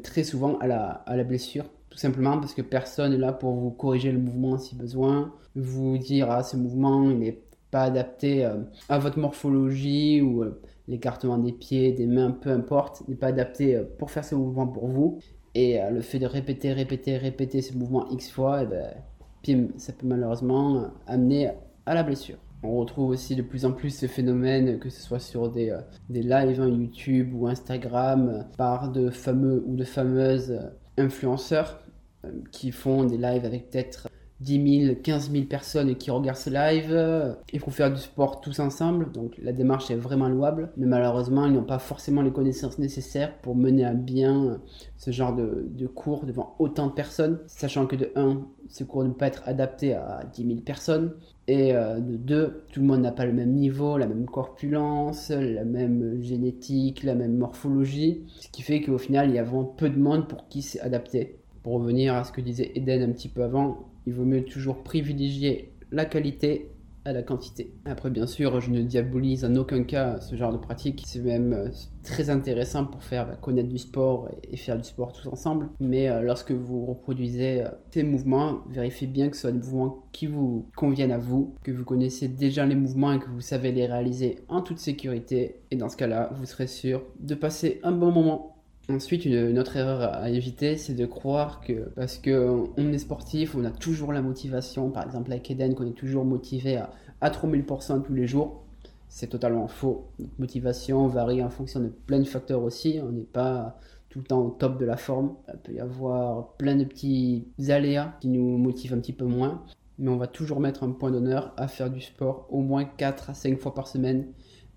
très 0.03 0.25
souvent, 0.25 0.59
à 0.59 0.67
la, 0.67 0.89
à 1.07 1.17
la 1.17 1.25
blessure 1.25 1.65
tout 1.91 1.99
simplement 1.99 2.39
parce 2.39 2.55
que 2.55 2.63
personne 2.63 3.13
n'est 3.13 3.19
là 3.19 3.33
pour 3.33 3.53
vous 3.53 3.71
corriger 3.71 4.13
le 4.13 4.19
mouvement 4.19 4.59
si 4.59 4.75
besoin, 4.77 5.33
vous 5.57 5.99
dire 5.99 6.31
ah 6.31 6.43
ce 6.43 6.57
mouvement 6.57 7.11
il 7.11 7.19
n'est 7.19 7.39
pas 7.71 7.83
adapté 7.83 8.45
euh, 8.45 8.57
à 8.89 8.99
votre 8.99 9.19
morphologie 9.19 10.21
ou 10.21 10.43
euh, 10.43 10.61
l'écartement 10.89 11.39
des 11.39 11.53
pieds, 11.53 11.93
des 11.93 12.07
mains, 12.07 12.31
peu 12.31 12.51
importe, 12.51 13.07
n'est 13.09 13.15
pas 13.15 13.29
adapté 13.29 13.77
euh, 13.77 13.85
pour 13.99 14.11
faire 14.11 14.25
ce 14.25 14.35
mouvement 14.35 14.67
pour 14.67 14.89
vous. 14.89 15.19
Et 15.55 15.81
le 15.91 16.01
fait 16.01 16.21
de 16.21 16.27
répéter, 16.27 16.73
répéter, 16.73 17.17
répéter 17.17 17.61
ce 17.61 17.77
mouvement 17.77 18.09
X 18.11 18.31
fois, 18.31 18.63
eh 18.63 18.67
ben, 18.67 19.69
ça 19.79 19.93
peut 19.93 20.07
malheureusement 20.07 20.93
amener 21.09 21.51
à 21.87 21.95
la 21.95 22.05
blessure. 22.05 22.37
On 22.63 22.77
retrouve 22.77 23.11
aussi 23.11 23.35
de 23.35 23.43
plus 23.43 23.65
en 23.65 23.73
plus 23.73 23.91
ce 23.91 24.07
phénomène, 24.07 24.79
que 24.79 24.89
ce 24.91 25.03
soit 25.03 25.19
sur 25.19 25.51
des, 25.51 25.77
des 26.09 26.23
lives 26.23 26.57
YouTube 26.57 27.35
ou 27.35 27.49
Instagram, 27.49 28.47
par 28.57 28.93
de 28.93 29.11
fameux 29.11 29.65
ou 29.67 29.75
de 29.75 29.83
fameuses 29.83 30.57
influenceurs 30.99 31.81
euh, 32.25 32.31
qui 32.53 32.73
font 32.73 33.05
des 33.05 33.17
lives 33.17 33.45
avec 33.45 33.71
peut-être 33.71 34.09
10 34.41 34.85
000, 34.87 34.95
15 35.03 35.31
000 35.31 35.45
personnes 35.45 35.95
qui 35.97 36.11
regardent 36.11 36.39
ce 36.39 36.49
live. 36.49 37.37
Il 37.53 37.61
faut 37.61 37.71
faire 37.71 37.93
du 37.93 38.01
sport 38.01 38.41
tous 38.41 38.59
ensemble, 38.59 39.13
donc 39.13 39.35
la 39.43 39.53
démarche 39.53 39.91
est 39.91 39.97
vraiment 39.97 40.29
louable. 40.29 40.73
Mais 40.79 40.87
malheureusement, 40.87 41.45
ils 41.45 41.53
n'ont 41.53 41.63
pas 41.63 41.79
forcément 41.79 42.23
les 42.23 42.33
connaissances 42.33 42.79
nécessaires 42.79 43.37
pour 43.43 43.55
mener 43.55 43.85
à 43.85 43.93
bien 43.93 44.61
ce 44.97 45.11
genre 45.11 45.35
de, 45.35 45.67
de 45.69 45.87
cours 45.87 46.25
devant 46.25 46.57
autant 46.59 46.87
de 46.87 46.93
personnes, 46.93 47.39
sachant 47.47 47.87
que 47.87 47.97
de 47.97 48.13
1, 48.17 48.41
ce 48.69 48.85
cours 48.85 49.05
ne 49.05 49.11
peut 49.11 49.19
pas 49.19 49.27
être 49.27 49.43
adapté 49.45 49.93
à 49.93 50.23
10 50.33 50.47
000 50.47 50.61
personnes. 50.61 51.13
Et 51.51 51.75
euh, 51.75 51.99
de 51.99 52.17
2, 52.17 52.65
tout 52.71 52.79
le 52.79 52.87
monde 52.87 53.01
n'a 53.01 53.11
pas 53.11 53.27
le 53.27 53.33
même 53.33 53.55
niveau, 53.55 53.99
la 53.99 54.07
même 54.07 54.27
corpulence, 54.27 55.31
la 55.31 55.65
même 55.65 56.23
génétique, 56.23 57.03
la 57.03 57.17
même 57.17 57.37
morphologie. 57.37 58.23
Ce 58.39 58.47
qui 58.51 58.63
fait 58.63 58.81
qu'au 58.81 58.99
final, 58.99 59.31
il 59.31 59.35
y 59.35 59.39
a 59.41 59.43
vraiment 59.43 59.65
peu 59.65 59.91
de 59.91 59.99
monde 59.99 60.29
pour 60.29 60.47
qui 60.47 60.63
c'est 60.63 60.79
adapté. 60.79 61.41
Pour 61.65 61.73
revenir 61.73 62.15
à 62.15 62.23
ce 62.23 62.31
que 62.31 62.41
disait 62.41 62.71
Eden 62.77 63.03
un 63.03 63.13
petit 63.13 63.29
peu 63.29 63.43
avant, 63.43 63.81
il 64.07 64.13
vaut 64.13 64.25
mieux 64.25 64.45
toujours 64.45 64.85
privilégier 64.85 65.73
la 65.91 66.05
qualité 66.05 66.71
à 67.05 67.13
la 67.13 67.23
quantité. 67.23 67.73
Après, 67.85 68.11
bien 68.11 68.27
sûr, 68.27 68.61
je 68.61 68.71
ne 68.71 68.83
diabolise 68.83 69.45
en 69.45 69.55
aucun 69.57 69.85
cas 69.85 70.21
ce 70.21 70.37
genre 70.37 70.53
de 70.53 70.59
pratique. 70.59 71.03
C'est 71.07 71.21
même 71.21 71.53
euh, 71.53 71.69
très 72.03 72.31
intéressant 72.31 72.85
pour 72.85 73.03
faire 73.03 73.27
bah, 73.27 73.37
connaître 73.41 73.69
du 73.69 73.79
sport 73.79 74.29
et 74.51 74.57
faire 74.57 74.77
du 74.77 74.85
sport 74.85 75.13
tous 75.13 75.29
ensemble. 75.29 75.69
Mais 75.81 76.09
euh, 76.09 76.21
lorsque 76.23 76.53
vous 76.53 76.85
reproduisez 76.87 77.63
euh, 77.63 77.69
ces 77.91 78.03
mouvements, 78.03 78.61
vérifiez 78.69 79.07
bien 79.07 79.29
que 79.29 79.37
ce 79.37 79.43
soit 79.43 79.53
des 79.53 79.59
mouvements 79.59 80.05
qui 80.13 80.27
vous 80.27 80.69
conviennent 80.77 81.13
à 81.13 81.19
vous, 81.19 81.55
que 81.63 81.71
vous 81.71 81.85
connaissez 81.85 82.29
déjà 82.29 82.67
les 82.67 82.75
mouvements 82.75 83.13
et 83.13 83.19
que 83.19 83.29
vous 83.29 83.41
savez 83.41 83.73
les 83.73 83.87
réaliser 83.87 84.41
en 84.49 84.61
toute 84.61 84.79
sécurité. 84.79 85.63
Et 85.71 85.77
dans 85.77 85.89
ce 85.89 85.97
cas-là, 85.97 86.31
vous 86.35 86.45
serez 86.45 86.67
sûr 86.67 87.03
de 87.21 87.35
passer 87.35 87.81
un 87.83 87.93
bon 87.93 88.13
moment 88.13 88.50
Ensuite, 88.91 89.25
une, 89.25 89.59
autre 89.59 89.77
erreur 89.77 90.15
à 90.15 90.31
éviter, 90.31 90.77
c'est 90.77 90.95
de 90.95 91.07
croire 91.07 91.61
que 91.61 91.91
parce 91.95 92.19
qu'on 92.19 92.75
est 92.77 92.99
sportif, 92.99 93.55
on 93.55 93.65
a 93.65 93.71
toujours 93.71 94.13
la 94.13 94.21
motivation. 94.21 94.91
Par 94.91 95.07
exemple, 95.07 95.31
avec 95.31 95.49
Eden, 95.51 95.75
qu'on 95.75 95.87
est 95.87 95.97
toujours 95.97 96.25
motivé 96.25 96.77
à, 96.77 96.91
à 97.21 97.31
3000% 97.31 98.03
tous 98.03 98.15
les 98.15 98.27
jours. 98.27 98.65
C'est 99.09 99.29
totalement 99.29 99.69
faux. 99.69 100.09
Notre 100.19 100.33
motivation 100.39 101.07
varie 101.07 101.43
en 101.43 101.51
fonction 101.51 101.81
de 101.81 101.89
plein 101.89 102.19
de 102.19 102.25
facteurs 102.25 102.63
aussi. 102.63 102.99
On 103.03 103.13
n'est 103.13 103.23
pas 103.23 103.79
tout 104.09 104.19
le 104.19 104.25
temps 104.25 104.41
au 104.41 104.51
top 104.51 104.79
de 104.79 104.85
la 104.85 104.97
forme. 104.97 105.37
Il 105.53 105.59
peut 105.61 105.73
y 105.73 105.81
avoir 105.81 106.55
plein 106.55 106.75
de 106.75 106.85
petits 106.85 107.47
aléas 107.69 108.17
qui 108.21 108.29
nous 108.29 108.59
motivent 108.59 108.95
un 108.95 109.01
petit 109.01 109.13
peu 109.13 109.25
moins. 109.25 109.63
Mais 109.99 110.11
on 110.11 110.17
va 110.17 110.27
toujours 110.27 110.59
mettre 110.59 110.83
un 110.83 110.91
point 110.91 111.13
d'honneur 111.13 111.53
à 111.57 111.69
faire 111.69 111.91
du 111.91 112.01
sport 112.01 112.47
au 112.51 112.61
moins 112.61 112.85
4 112.85 113.31
à 113.31 113.35
5 113.35 113.59
fois 113.59 113.73
par 113.73 113.87
semaine 113.87 114.27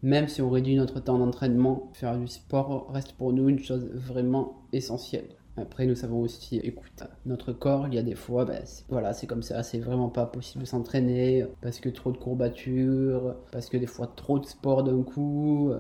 même 0.04 0.28
si 0.28 0.42
on 0.42 0.50
réduit 0.50 0.76
notre 0.76 1.00
temps 1.00 1.18
d'entraînement, 1.18 1.90
faire 1.94 2.18
du 2.18 2.28
sport 2.28 2.92
reste 2.92 3.14
pour 3.14 3.34
nous 3.34 3.50
une 3.50 3.60
chose 3.60 3.90
vraiment 3.94 4.62
essentielle. 4.74 5.30
Après, 5.56 5.86
nous 5.86 5.96
savons 5.96 6.20
aussi 6.22 6.58
écouter 6.58 7.06
notre 7.26 7.54
corps. 7.54 7.88
Il 7.88 7.94
y 7.94 8.00
a 8.00 8.04
des 8.04 8.16
fois, 8.16 8.44
ben, 8.44 8.64
voilà, 8.90 9.14
c'est 9.14 9.28
comme 9.28 9.44
ça, 9.44 9.62
c'est 9.64 9.80
vraiment 9.80 10.10
pas 10.10 10.26
possible 10.26 10.64
de 10.64 10.68
s'entraîner 10.68 11.46
parce 11.62 11.80
que 11.80 11.90
trop 11.90 12.12
de 12.12 12.18
courbatures, 12.18 13.36
parce 13.52 13.70
que 13.70 13.78
des 13.78 13.86
fois 13.86 14.12
trop 14.16 14.40
de 14.40 14.46
sport 14.46 14.84
d'un 14.84 15.04
coup. 15.04 15.72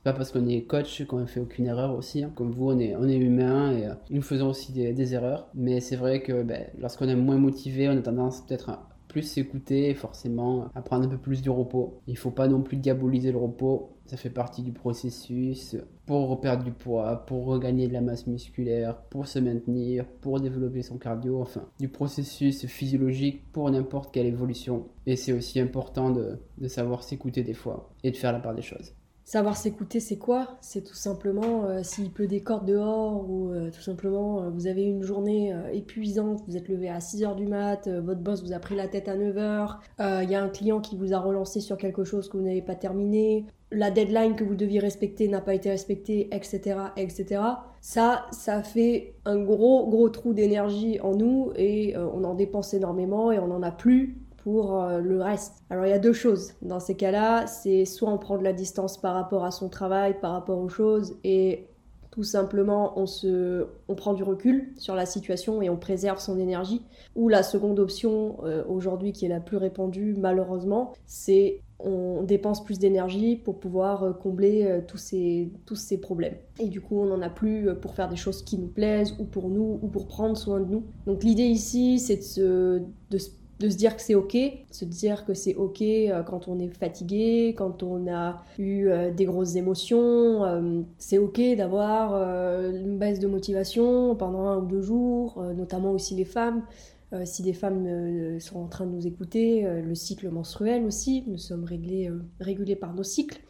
C'est 0.00 0.04
pas 0.04 0.14
parce 0.14 0.32
qu'on 0.32 0.48
est 0.48 0.62
coach 0.62 1.04
qu'on 1.04 1.18
ne 1.18 1.26
fait 1.26 1.40
aucune 1.40 1.66
erreur 1.66 1.94
aussi. 1.94 2.24
Hein. 2.24 2.32
Comme 2.34 2.52
vous, 2.52 2.70
on 2.70 2.78
est, 2.78 2.96
on 2.96 3.06
est 3.06 3.18
humain 3.18 3.76
et 3.76 3.86
euh, 3.86 3.92
nous 4.08 4.22
faisons 4.22 4.48
aussi 4.48 4.72
des, 4.72 5.14
erreurs. 5.14 5.48
Mais 5.54 5.80
c'est 5.80 5.96
vrai 5.96 6.22
que 6.22 6.42
ben, 6.42 6.64
lorsqu'on 6.78 7.06
est 7.06 7.14
moins 7.14 7.36
motivé, 7.36 7.86
on 7.86 7.98
a 7.98 8.00
tendance 8.00 8.40
peut-être 8.40 8.70
à 8.70 8.88
plus 9.10 9.22
s'écouter, 9.22 9.92
forcément 9.94 10.68
apprendre 10.74 11.04
un 11.06 11.08
peu 11.08 11.18
plus 11.18 11.42
du 11.42 11.50
repos. 11.50 12.00
Il 12.06 12.16
faut 12.16 12.30
pas 12.30 12.48
non 12.48 12.62
plus 12.62 12.76
diaboliser 12.76 13.32
le 13.32 13.38
repos, 13.38 13.90
ça 14.06 14.16
fait 14.16 14.30
partie 14.30 14.62
du 14.62 14.72
processus 14.72 15.76
pour 16.06 16.40
perdre 16.40 16.64
du 16.64 16.72
poids, 16.72 17.24
pour 17.26 17.44
regagner 17.44 17.88
de 17.88 17.92
la 17.92 18.00
masse 18.00 18.26
musculaire, 18.26 18.96
pour 19.10 19.26
se 19.26 19.38
maintenir, 19.38 20.06
pour 20.20 20.40
développer 20.40 20.82
son 20.82 20.98
cardio, 20.98 21.40
enfin 21.40 21.68
du 21.78 21.88
processus 21.88 22.66
physiologique 22.66 23.42
pour 23.52 23.70
n'importe 23.70 24.12
quelle 24.12 24.26
évolution. 24.26 24.86
Et 25.06 25.16
c'est 25.16 25.32
aussi 25.32 25.60
important 25.60 26.10
de 26.10 26.68
savoir 26.68 27.02
s'écouter 27.02 27.42
des 27.42 27.54
fois 27.54 27.90
et 28.02 28.10
de 28.10 28.16
faire 28.16 28.32
la 28.32 28.40
part 28.40 28.54
des 28.54 28.62
choses. 28.62 28.94
Savoir 29.30 29.56
s'écouter, 29.56 30.00
c'est 30.00 30.18
quoi? 30.18 30.56
C'est 30.60 30.82
tout 30.82 30.96
simplement 30.96 31.64
euh, 31.64 31.84
s'il 31.84 32.10
pleut 32.10 32.26
des 32.26 32.40
cordes 32.40 32.66
dehors 32.66 33.30
ou 33.30 33.52
euh, 33.52 33.70
tout 33.70 33.80
simplement 33.80 34.42
euh, 34.42 34.50
vous 34.50 34.66
avez 34.66 34.82
une 34.82 35.04
journée 35.04 35.54
épuisante, 35.72 36.42
vous 36.48 36.56
êtes 36.56 36.66
levé 36.68 36.88
à 36.88 36.98
6h 36.98 37.36
du 37.36 37.46
mat, 37.46 37.86
votre 37.86 38.22
boss 38.22 38.42
vous 38.42 38.52
a 38.52 38.58
pris 38.58 38.74
la 38.74 38.88
tête 38.88 39.06
à 39.06 39.16
9h, 39.16 39.76
il 40.24 40.28
y 40.28 40.34
a 40.34 40.42
un 40.42 40.48
client 40.48 40.80
qui 40.80 40.96
vous 40.96 41.14
a 41.14 41.20
relancé 41.20 41.60
sur 41.60 41.76
quelque 41.76 42.02
chose 42.02 42.28
que 42.28 42.38
vous 42.38 42.42
n'avez 42.42 42.60
pas 42.60 42.74
terminé, 42.74 43.46
la 43.70 43.92
deadline 43.92 44.34
que 44.34 44.42
vous 44.42 44.56
deviez 44.56 44.80
respecter 44.80 45.28
n'a 45.28 45.40
pas 45.40 45.54
été 45.54 45.70
respectée, 45.70 46.28
etc., 46.34 46.78
etc. 46.96 47.40
Ça, 47.80 48.26
ça 48.32 48.64
fait 48.64 49.14
un 49.26 49.38
gros, 49.38 49.86
gros 49.86 50.08
trou 50.08 50.34
d'énergie 50.34 50.98
en 51.02 51.14
nous 51.14 51.52
et 51.54 51.96
on 51.96 52.24
en 52.24 52.34
dépense 52.34 52.74
énormément 52.74 53.30
et 53.30 53.38
on 53.38 53.46
n'en 53.46 53.62
a 53.62 53.70
plus 53.70 54.18
pour 54.42 54.82
euh, 54.82 55.00
le 55.00 55.22
reste. 55.22 55.62
Alors 55.70 55.86
il 55.86 55.90
y 55.90 55.94
a 55.94 55.98
deux 55.98 56.12
choses. 56.12 56.52
Dans 56.62 56.80
ces 56.80 56.94
cas-là, 56.96 57.46
c'est 57.46 57.84
soit 57.84 58.10
on 58.10 58.18
prend 58.18 58.38
de 58.38 58.44
la 58.44 58.52
distance 58.52 58.98
par 58.98 59.14
rapport 59.14 59.44
à 59.44 59.50
son 59.50 59.68
travail, 59.68 60.18
par 60.20 60.32
rapport 60.32 60.58
aux 60.58 60.68
choses, 60.68 61.16
et 61.24 61.66
tout 62.10 62.24
simplement 62.24 62.98
on, 62.98 63.06
se, 63.06 63.66
on 63.88 63.94
prend 63.94 64.14
du 64.14 64.24
recul 64.24 64.72
sur 64.76 64.96
la 64.96 65.06
situation 65.06 65.62
et 65.62 65.70
on 65.70 65.76
préserve 65.76 66.18
son 66.18 66.38
énergie. 66.38 66.82
Ou 67.16 67.28
la 67.28 67.42
seconde 67.42 67.78
option, 67.78 68.38
euh, 68.44 68.64
aujourd'hui 68.68 69.12
qui 69.12 69.26
est 69.26 69.28
la 69.28 69.40
plus 69.40 69.56
répandue 69.56 70.14
malheureusement, 70.18 70.92
c'est 71.06 71.60
on 71.82 72.22
dépense 72.22 72.62
plus 72.62 72.78
d'énergie 72.78 73.36
pour 73.36 73.58
pouvoir 73.58 74.02
euh, 74.02 74.12
combler 74.12 74.80
tous, 74.86 74.98
ces, 74.98 75.50
tous 75.64 75.76
ces 75.76 75.98
problèmes. 75.98 76.34
Et 76.58 76.68
du 76.68 76.80
coup, 76.82 77.00
on 77.00 77.06
n'en 77.06 77.22
a 77.22 77.30
plus 77.30 77.74
pour 77.80 77.94
faire 77.94 78.08
des 78.08 78.16
choses 78.16 78.42
qui 78.42 78.58
nous 78.58 78.68
plaisent, 78.68 79.14
ou 79.18 79.24
pour 79.24 79.48
nous, 79.48 79.78
ou 79.80 79.88
pour 79.88 80.06
prendre 80.06 80.36
soin 80.36 80.60
de 80.60 80.66
nous. 80.66 80.84
Donc 81.06 81.24
l'idée 81.24 81.44
ici, 81.44 81.98
c'est 81.98 82.16
de 82.16 82.22
se, 82.22 82.82
de 83.10 83.18
se 83.18 83.30
de 83.60 83.68
se 83.68 83.76
dire 83.76 83.94
que 83.94 84.02
c'est 84.02 84.14
ok, 84.14 84.36
se 84.70 84.84
dire 84.86 85.26
que 85.26 85.34
c'est 85.34 85.54
ok 85.54 85.82
euh, 85.82 86.22
quand 86.22 86.48
on 86.48 86.58
est 86.58 86.68
fatigué, 86.68 87.54
quand 87.56 87.82
on 87.82 88.10
a 88.10 88.42
eu 88.58 88.88
euh, 88.88 89.10
des 89.10 89.26
grosses 89.26 89.54
émotions, 89.54 90.44
euh, 90.44 90.80
c'est 90.96 91.18
ok 91.18 91.40
d'avoir 91.56 92.14
une 92.14 92.96
baisse 92.98 93.20
de 93.20 93.26
motivation 93.26 94.16
pendant 94.16 94.46
un 94.46 94.58
ou 94.58 94.66
deux 94.66 94.80
jours, 94.80 95.42
notamment 95.54 95.92
aussi 95.92 96.14
les 96.14 96.24
femmes. 96.24 96.62
si 97.24 97.42
des 97.42 97.52
femmes 97.52 98.38
sont 98.40 98.60
en 98.60 98.66
train 98.66 98.86
de 98.86 98.92
nous 98.92 99.06
écouter, 99.06 99.62
le 99.62 99.94
cycle 99.94 100.30
menstruel 100.30 100.84
aussi, 100.84 101.24
nous 101.26 101.38
sommes 101.38 101.64
réglés, 101.64 102.10
régulés 102.40 102.76
par 102.76 102.94
nos 102.94 103.02
cycles. 103.02 103.40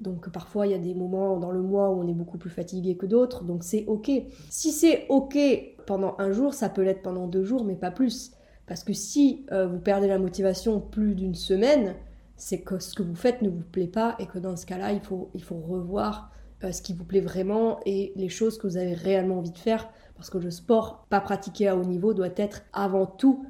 Donc 0.00 0.30
parfois 0.30 0.66
il 0.66 0.72
y 0.72 0.74
a 0.74 0.78
des 0.78 0.94
moments 0.94 1.38
dans 1.38 1.52
le 1.52 1.62
mois 1.62 1.90
où 1.90 2.00
on 2.00 2.08
est 2.08 2.14
beaucoup 2.14 2.38
plus 2.38 2.50
fatigué 2.50 2.96
que 2.96 3.06
d'autres, 3.06 3.44
donc 3.44 3.62
c'est 3.62 3.84
ok. 3.86 4.10
Si 4.50 4.72
c'est 4.72 5.06
ok 5.08 5.38
pendant 5.86 6.16
un 6.18 6.32
jour, 6.32 6.54
ça 6.54 6.68
peut 6.68 6.82
l'être 6.82 7.02
pendant 7.02 7.28
deux 7.28 7.44
jours, 7.44 7.64
mais 7.64 7.76
pas 7.76 7.90
plus. 7.90 8.32
Parce 8.66 8.84
que 8.84 8.92
si 8.92 9.44
euh, 9.52 9.66
vous 9.66 9.78
perdez 9.78 10.08
la 10.08 10.18
motivation 10.18 10.80
plus 10.80 11.14
d'une 11.14 11.34
semaine, 11.34 11.94
c'est 12.36 12.60
que 12.60 12.78
ce 12.78 12.94
que 12.94 13.02
vous 13.02 13.14
faites 13.14 13.42
ne 13.42 13.48
vous 13.48 13.62
plaît 13.62 13.86
pas 13.86 14.16
et 14.18 14.26
que 14.26 14.38
dans 14.38 14.56
ce 14.56 14.66
cas-là, 14.66 14.92
il 14.92 15.00
faut, 15.00 15.30
il 15.34 15.42
faut 15.42 15.56
revoir 15.56 16.30
euh, 16.64 16.72
ce 16.72 16.82
qui 16.82 16.94
vous 16.94 17.04
plaît 17.04 17.20
vraiment 17.20 17.80
et 17.84 18.12
les 18.16 18.28
choses 18.28 18.58
que 18.58 18.66
vous 18.66 18.76
avez 18.76 18.94
réellement 18.94 19.38
envie 19.38 19.50
de 19.50 19.58
faire. 19.58 19.88
Parce 20.16 20.30
que 20.30 20.38
le 20.38 20.50
sport, 20.50 21.06
pas 21.10 21.20
pratiqué 21.20 21.68
à 21.68 21.76
haut 21.76 21.84
niveau, 21.84 22.14
doit 22.14 22.28
être 22.36 22.62
avant 22.72 23.06
tout 23.06 23.44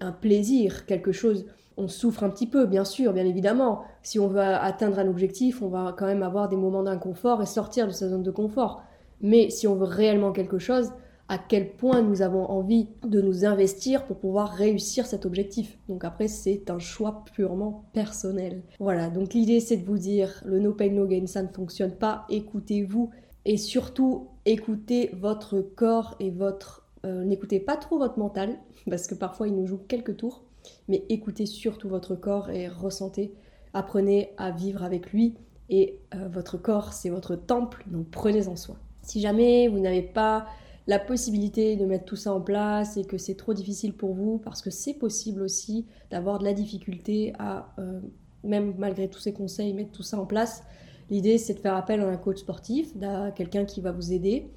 un 0.00 0.12
plaisir, 0.12 0.84
quelque 0.86 1.12
chose. 1.12 1.46
On 1.76 1.86
souffre 1.86 2.24
un 2.24 2.30
petit 2.30 2.48
peu, 2.48 2.66
bien 2.66 2.84
sûr, 2.84 3.12
bien 3.12 3.24
évidemment. 3.24 3.82
Si 4.02 4.18
on 4.18 4.26
veut 4.26 4.40
atteindre 4.40 4.98
un 4.98 5.06
objectif, 5.06 5.62
on 5.62 5.68
va 5.68 5.94
quand 5.96 6.06
même 6.06 6.24
avoir 6.24 6.48
des 6.48 6.56
moments 6.56 6.82
d'inconfort 6.82 7.40
et 7.40 7.46
sortir 7.46 7.86
de 7.86 7.92
sa 7.92 8.08
zone 8.08 8.24
de 8.24 8.32
confort. 8.32 8.82
Mais 9.20 9.48
si 9.50 9.68
on 9.68 9.76
veut 9.76 9.86
réellement 9.86 10.32
quelque 10.32 10.58
chose, 10.58 10.90
à 11.28 11.36
quel 11.36 11.72
point 11.72 12.00
nous 12.00 12.22
avons 12.22 12.46
envie 12.46 12.88
de 13.06 13.20
nous 13.20 13.44
investir 13.44 14.06
pour 14.06 14.16
pouvoir 14.16 14.50
réussir 14.50 15.06
cet 15.06 15.26
objectif. 15.26 15.78
Donc 15.88 16.04
après, 16.04 16.26
c'est 16.26 16.70
un 16.70 16.78
choix 16.78 17.24
purement 17.34 17.84
personnel. 17.92 18.62
Voilà, 18.80 19.10
donc 19.10 19.34
l'idée 19.34 19.60
c'est 19.60 19.76
de 19.76 19.84
vous 19.84 19.98
dire, 19.98 20.42
le 20.46 20.58
no 20.58 20.72
pain 20.72 20.90
no 20.90 21.06
gain, 21.06 21.26
ça 21.26 21.42
ne 21.42 21.48
fonctionne 21.48 21.92
pas, 21.92 22.24
écoutez-vous 22.30 23.10
Et 23.44 23.58
surtout, 23.58 24.28
écoutez 24.46 25.10
votre 25.14 25.60
corps 25.60 26.16
et 26.18 26.30
votre... 26.30 26.86
Euh, 27.04 27.24
n'écoutez 27.24 27.60
pas 27.60 27.76
trop 27.76 27.98
votre 27.98 28.18
mental, 28.18 28.58
parce 28.88 29.06
que 29.06 29.14
parfois 29.14 29.48
il 29.48 29.54
nous 29.54 29.66
joue 29.66 29.78
quelques 29.86 30.16
tours, 30.16 30.44
mais 30.88 31.04
écoutez 31.10 31.46
surtout 31.46 31.88
votre 31.88 32.14
corps 32.14 32.50
et 32.50 32.68
ressentez, 32.68 33.34
apprenez 33.74 34.30
à 34.38 34.50
vivre 34.50 34.82
avec 34.82 35.12
lui. 35.12 35.34
Et 35.70 35.98
euh, 36.14 36.28
votre 36.28 36.56
corps, 36.56 36.94
c'est 36.94 37.10
votre 37.10 37.36
temple, 37.36 37.84
donc 37.88 38.06
prenez 38.10 38.48
en 38.48 38.56
soin. 38.56 38.76
Si 39.02 39.20
jamais 39.20 39.68
vous 39.68 39.78
n'avez 39.78 40.02
pas 40.02 40.46
la 40.88 40.98
possibilité 40.98 41.76
de 41.76 41.84
mettre 41.84 42.06
tout 42.06 42.16
ça 42.16 42.32
en 42.32 42.40
place 42.40 42.96
et 42.96 43.04
que 43.04 43.18
c'est 43.18 43.34
trop 43.34 43.52
difficile 43.52 43.92
pour 43.92 44.14
vous, 44.14 44.38
parce 44.38 44.62
que 44.62 44.70
c'est 44.70 44.94
possible 44.94 45.42
aussi 45.42 45.86
d'avoir 46.10 46.38
de 46.38 46.44
la 46.44 46.54
difficulté 46.54 47.34
à, 47.38 47.74
euh, 47.78 48.00
même 48.42 48.74
malgré 48.78 49.08
tous 49.08 49.20
ces 49.20 49.34
conseils, 49.34 49.74
mettre 49.74 49.92
tout 49.92 50.02
ça 50.02 50.18
en 50.18 50.24
place. 50.24 50.64
L'idée, 51.10 51.36
c'est 51.36 51.54
de 51.54 51.60
faire 51.60 51.74
appel 51.74 52.00
à 52.00 52.08
un 52.08 52.16
coach 52.16 52.38
sportif, 52.38 52.90
à 53.02 53.30
quelqu'un 53.32 53.66
qui 53.66 53.82
va 53.82 53.92
vous 53.92 54.12
aider 54.12 54.50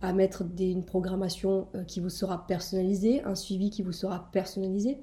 à 0.00 0.12
mettre 0.12 0.44
une 0.58 0.84
programmation 0.84 1.68
euh, 1.74 1.84
qui 1.84 2.00
vous 2.00 2.10
sera 2.10 2.46
personnalisée, 2.46 3.22
un 3.22 3.34
suivi 3.34 3.70
qui 3.70 3.82
vous 3.82 3.92
sera 3.92 4.30
personnalisé. 4.32 4.98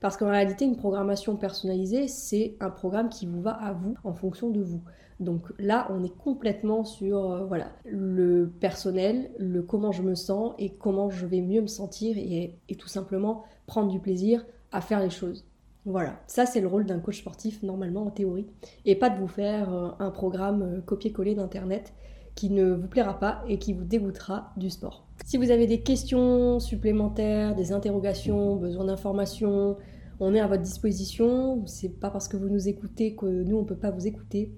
Parce 0.00 0.16
qu'en 0.16 0.30
réalité, 0.30 0.64
une 0.64 0.76
programmation 0.76 1.36
personnalisée, 1.36 2.08
c'est 2.08 2.56
un 2.60 2.70
programme 2.70 3.10
qui 3.10 3.26
vous 3.26 3.42
va 3.42 3.52
à 3.52 3.72
vous 3.72 3.94
en 4.02 4.14
fonction 4.14 4.50
de 4.50 4.62
vous. 4.62 4.80
Donc 5.20 5.52
là, 5.58 5.86
on 5.90 6.02
est 6.02 6.16
complètement 6.16 6.84
sur 6.84 7.30
euh, 7.30 7.44
voilà, 7.44 7.70
le 7.84 8.50
personnel, 8.60 9.30
le 9.38 9.62
comment 9.62 9.92
je 9.92 10.02
me 10.02 10.14
sens 10.14 10.54
et 10.58 10.70
comment 10.70 11.10
je 11.10 11.26
vais 11.26 11.42
mieux 11.42 11.60
me 11.60 11.66
sentir 11.66 12.16
et, 12.16 12.56
tout 12.78 12.88
simplement 12.88 13.44
prendre 13.66 13.90
du 13.90 14.00
plaisir 14.00 14.44
à 14.72 14.80
faire 14.80 15.00
les 15.00 15.10
choses. 15.10 15.44
Voilà, 15.84 16.18
ça 16.26 16.46
c'est 16.46 16.60
le 16.60 16.66
rôle 16.66 16.86
d'un 16.86 16.98
coach 16.98 17.20
sportif 17.20 17.62
normalement 17.62 18.04
en 18.04 18.10
théorie 18.10 18.46
et 18.84 18.96
pas 18.96 19.10
de 19.10 19.18
vous 19.18 19.28
faire 19.28 19.72
euh, 19.72 19.90
un 19.98 20.10
programme 20.10 20.62
euh, 20.62 20.80
copier-coller 20.80 21.34
d'internet 21.34 21.92
qui 22.40 22.48
ne 22.48 22.72
vous 22.72 22.88
plaira 22.88 23.18
pas 23.18 23.44
et 23.46 23.58
qui 23.58 23.74
vous 23.74 23.84
dégoûtera 23.84 24.54
du 24.56 24.70
sport. 24.70 25.06
Si 25.26 25.36
vous 25.36 25.50
avez 25.50 25.66
des 25.66 25.82
questions 25.82 26.58
supplémentaires, 26.58 27.54
des 27.54 27.70
interrogations, 27.72 28.56
besoin 28.56 28.86
d'informations, 28.86 29.76
on 30.20 30.34
est 30.34 30.40
à 30.40 30.46
votre 30.46 30.62
disposition. 30.62 31.62
C'est 31.66 32.00
pas 32.00 32.08
parce 32.08 32.28
que 32.28 32.38
vous 32.38 32.48
nous 32.48 32.66
écoutez 32.66 33.14
que 33.14 33.26
nous 33.26 33.58
on 33.58 33.64
peut 33.64 33.76
pas 33.76 33.90
vous 33.90 34.06
écouter. 34.06 34.54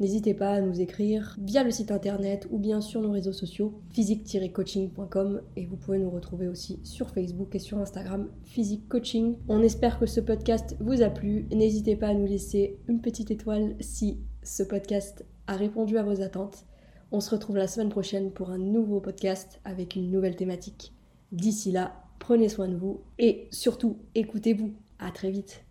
N'hésitez 0.00 0.34
pas 0.34 0.54
à 0.54 0.60
nous 0.60 0.80
écrire 0.80 1.36
via 1.40 1.62
le 1.62 1.70
site 1.70 1.92
internet 1.92 2.48
ou 2.50 2.58
bien 2.58 2.80
sur 2.80 3.00
nos 3.00 3.12
réseaux 3.12 3.32
sociaux 3.32 3.80
physique-coaching.com 3.90 5.42
et 5.54 5.66
vous 5.66 5.76
pouvez 5.76 6.00
nous 6.00 6.10
retrouver 6.10 6.48
aussi 6.48 6.80
sur 6.82 7.10
Facebook 7.10 7.54
et 7.54 7.60
sur 7.60 7.78
Instagram 7.78 8.26
Physique 8.42 8.88
Coaching. 8.88 9.36
On 9.46 9.62
espère 9.62 10.00
que 10.00 10.06
ce 10.06 10.18
podcast 10.18 10.76
vous 10.80 11.00
a 11.02 11.10
plu. 11.10 11.46
N'hésitez 11.52 11.94
pas 11.94 12.08
à 12.08 12.14
nous 12.14 12.26
laisser 12.26 12.80
une 12.88 13.00
petite 13.00 13.30
étoile 13.30 13.76
si 13.78 14.18
ce 14.42 14.64
podcast 14.64 15.24
a 15.46 15.54
répondu 15.54 15.96
à 15.96 16.02
vos 16.02 16.22
attentes. 16.22 16.64
On 17.12 17.20
se 17.20 17.30
retrouve 17.30 17.56
la 17.56 17.66
semaine 17.66 17.88
prochaine 17.88 18.30
pour 18.30 18.50
un 18.50 18.58
nouveau 18.58 19.00
podcast 19.00 19.60
avec 19.64 19.96
une 19.96 20.12
nouvelle 20.12 20.36
thématique. 20.36 20.92
D'ici 21.32 21.72
là, 21.72 22.04
prenez 22.20 22.48
soin 22.48 22.68
de 22.68 22.76
vous 22.76 23.00
et 23.18 23.48
surtout 23.50 23.98
écoutez-vous. 24.14 24.72
À 25.00 25.10
très 25.10 25.30
vite. 25.30 25.64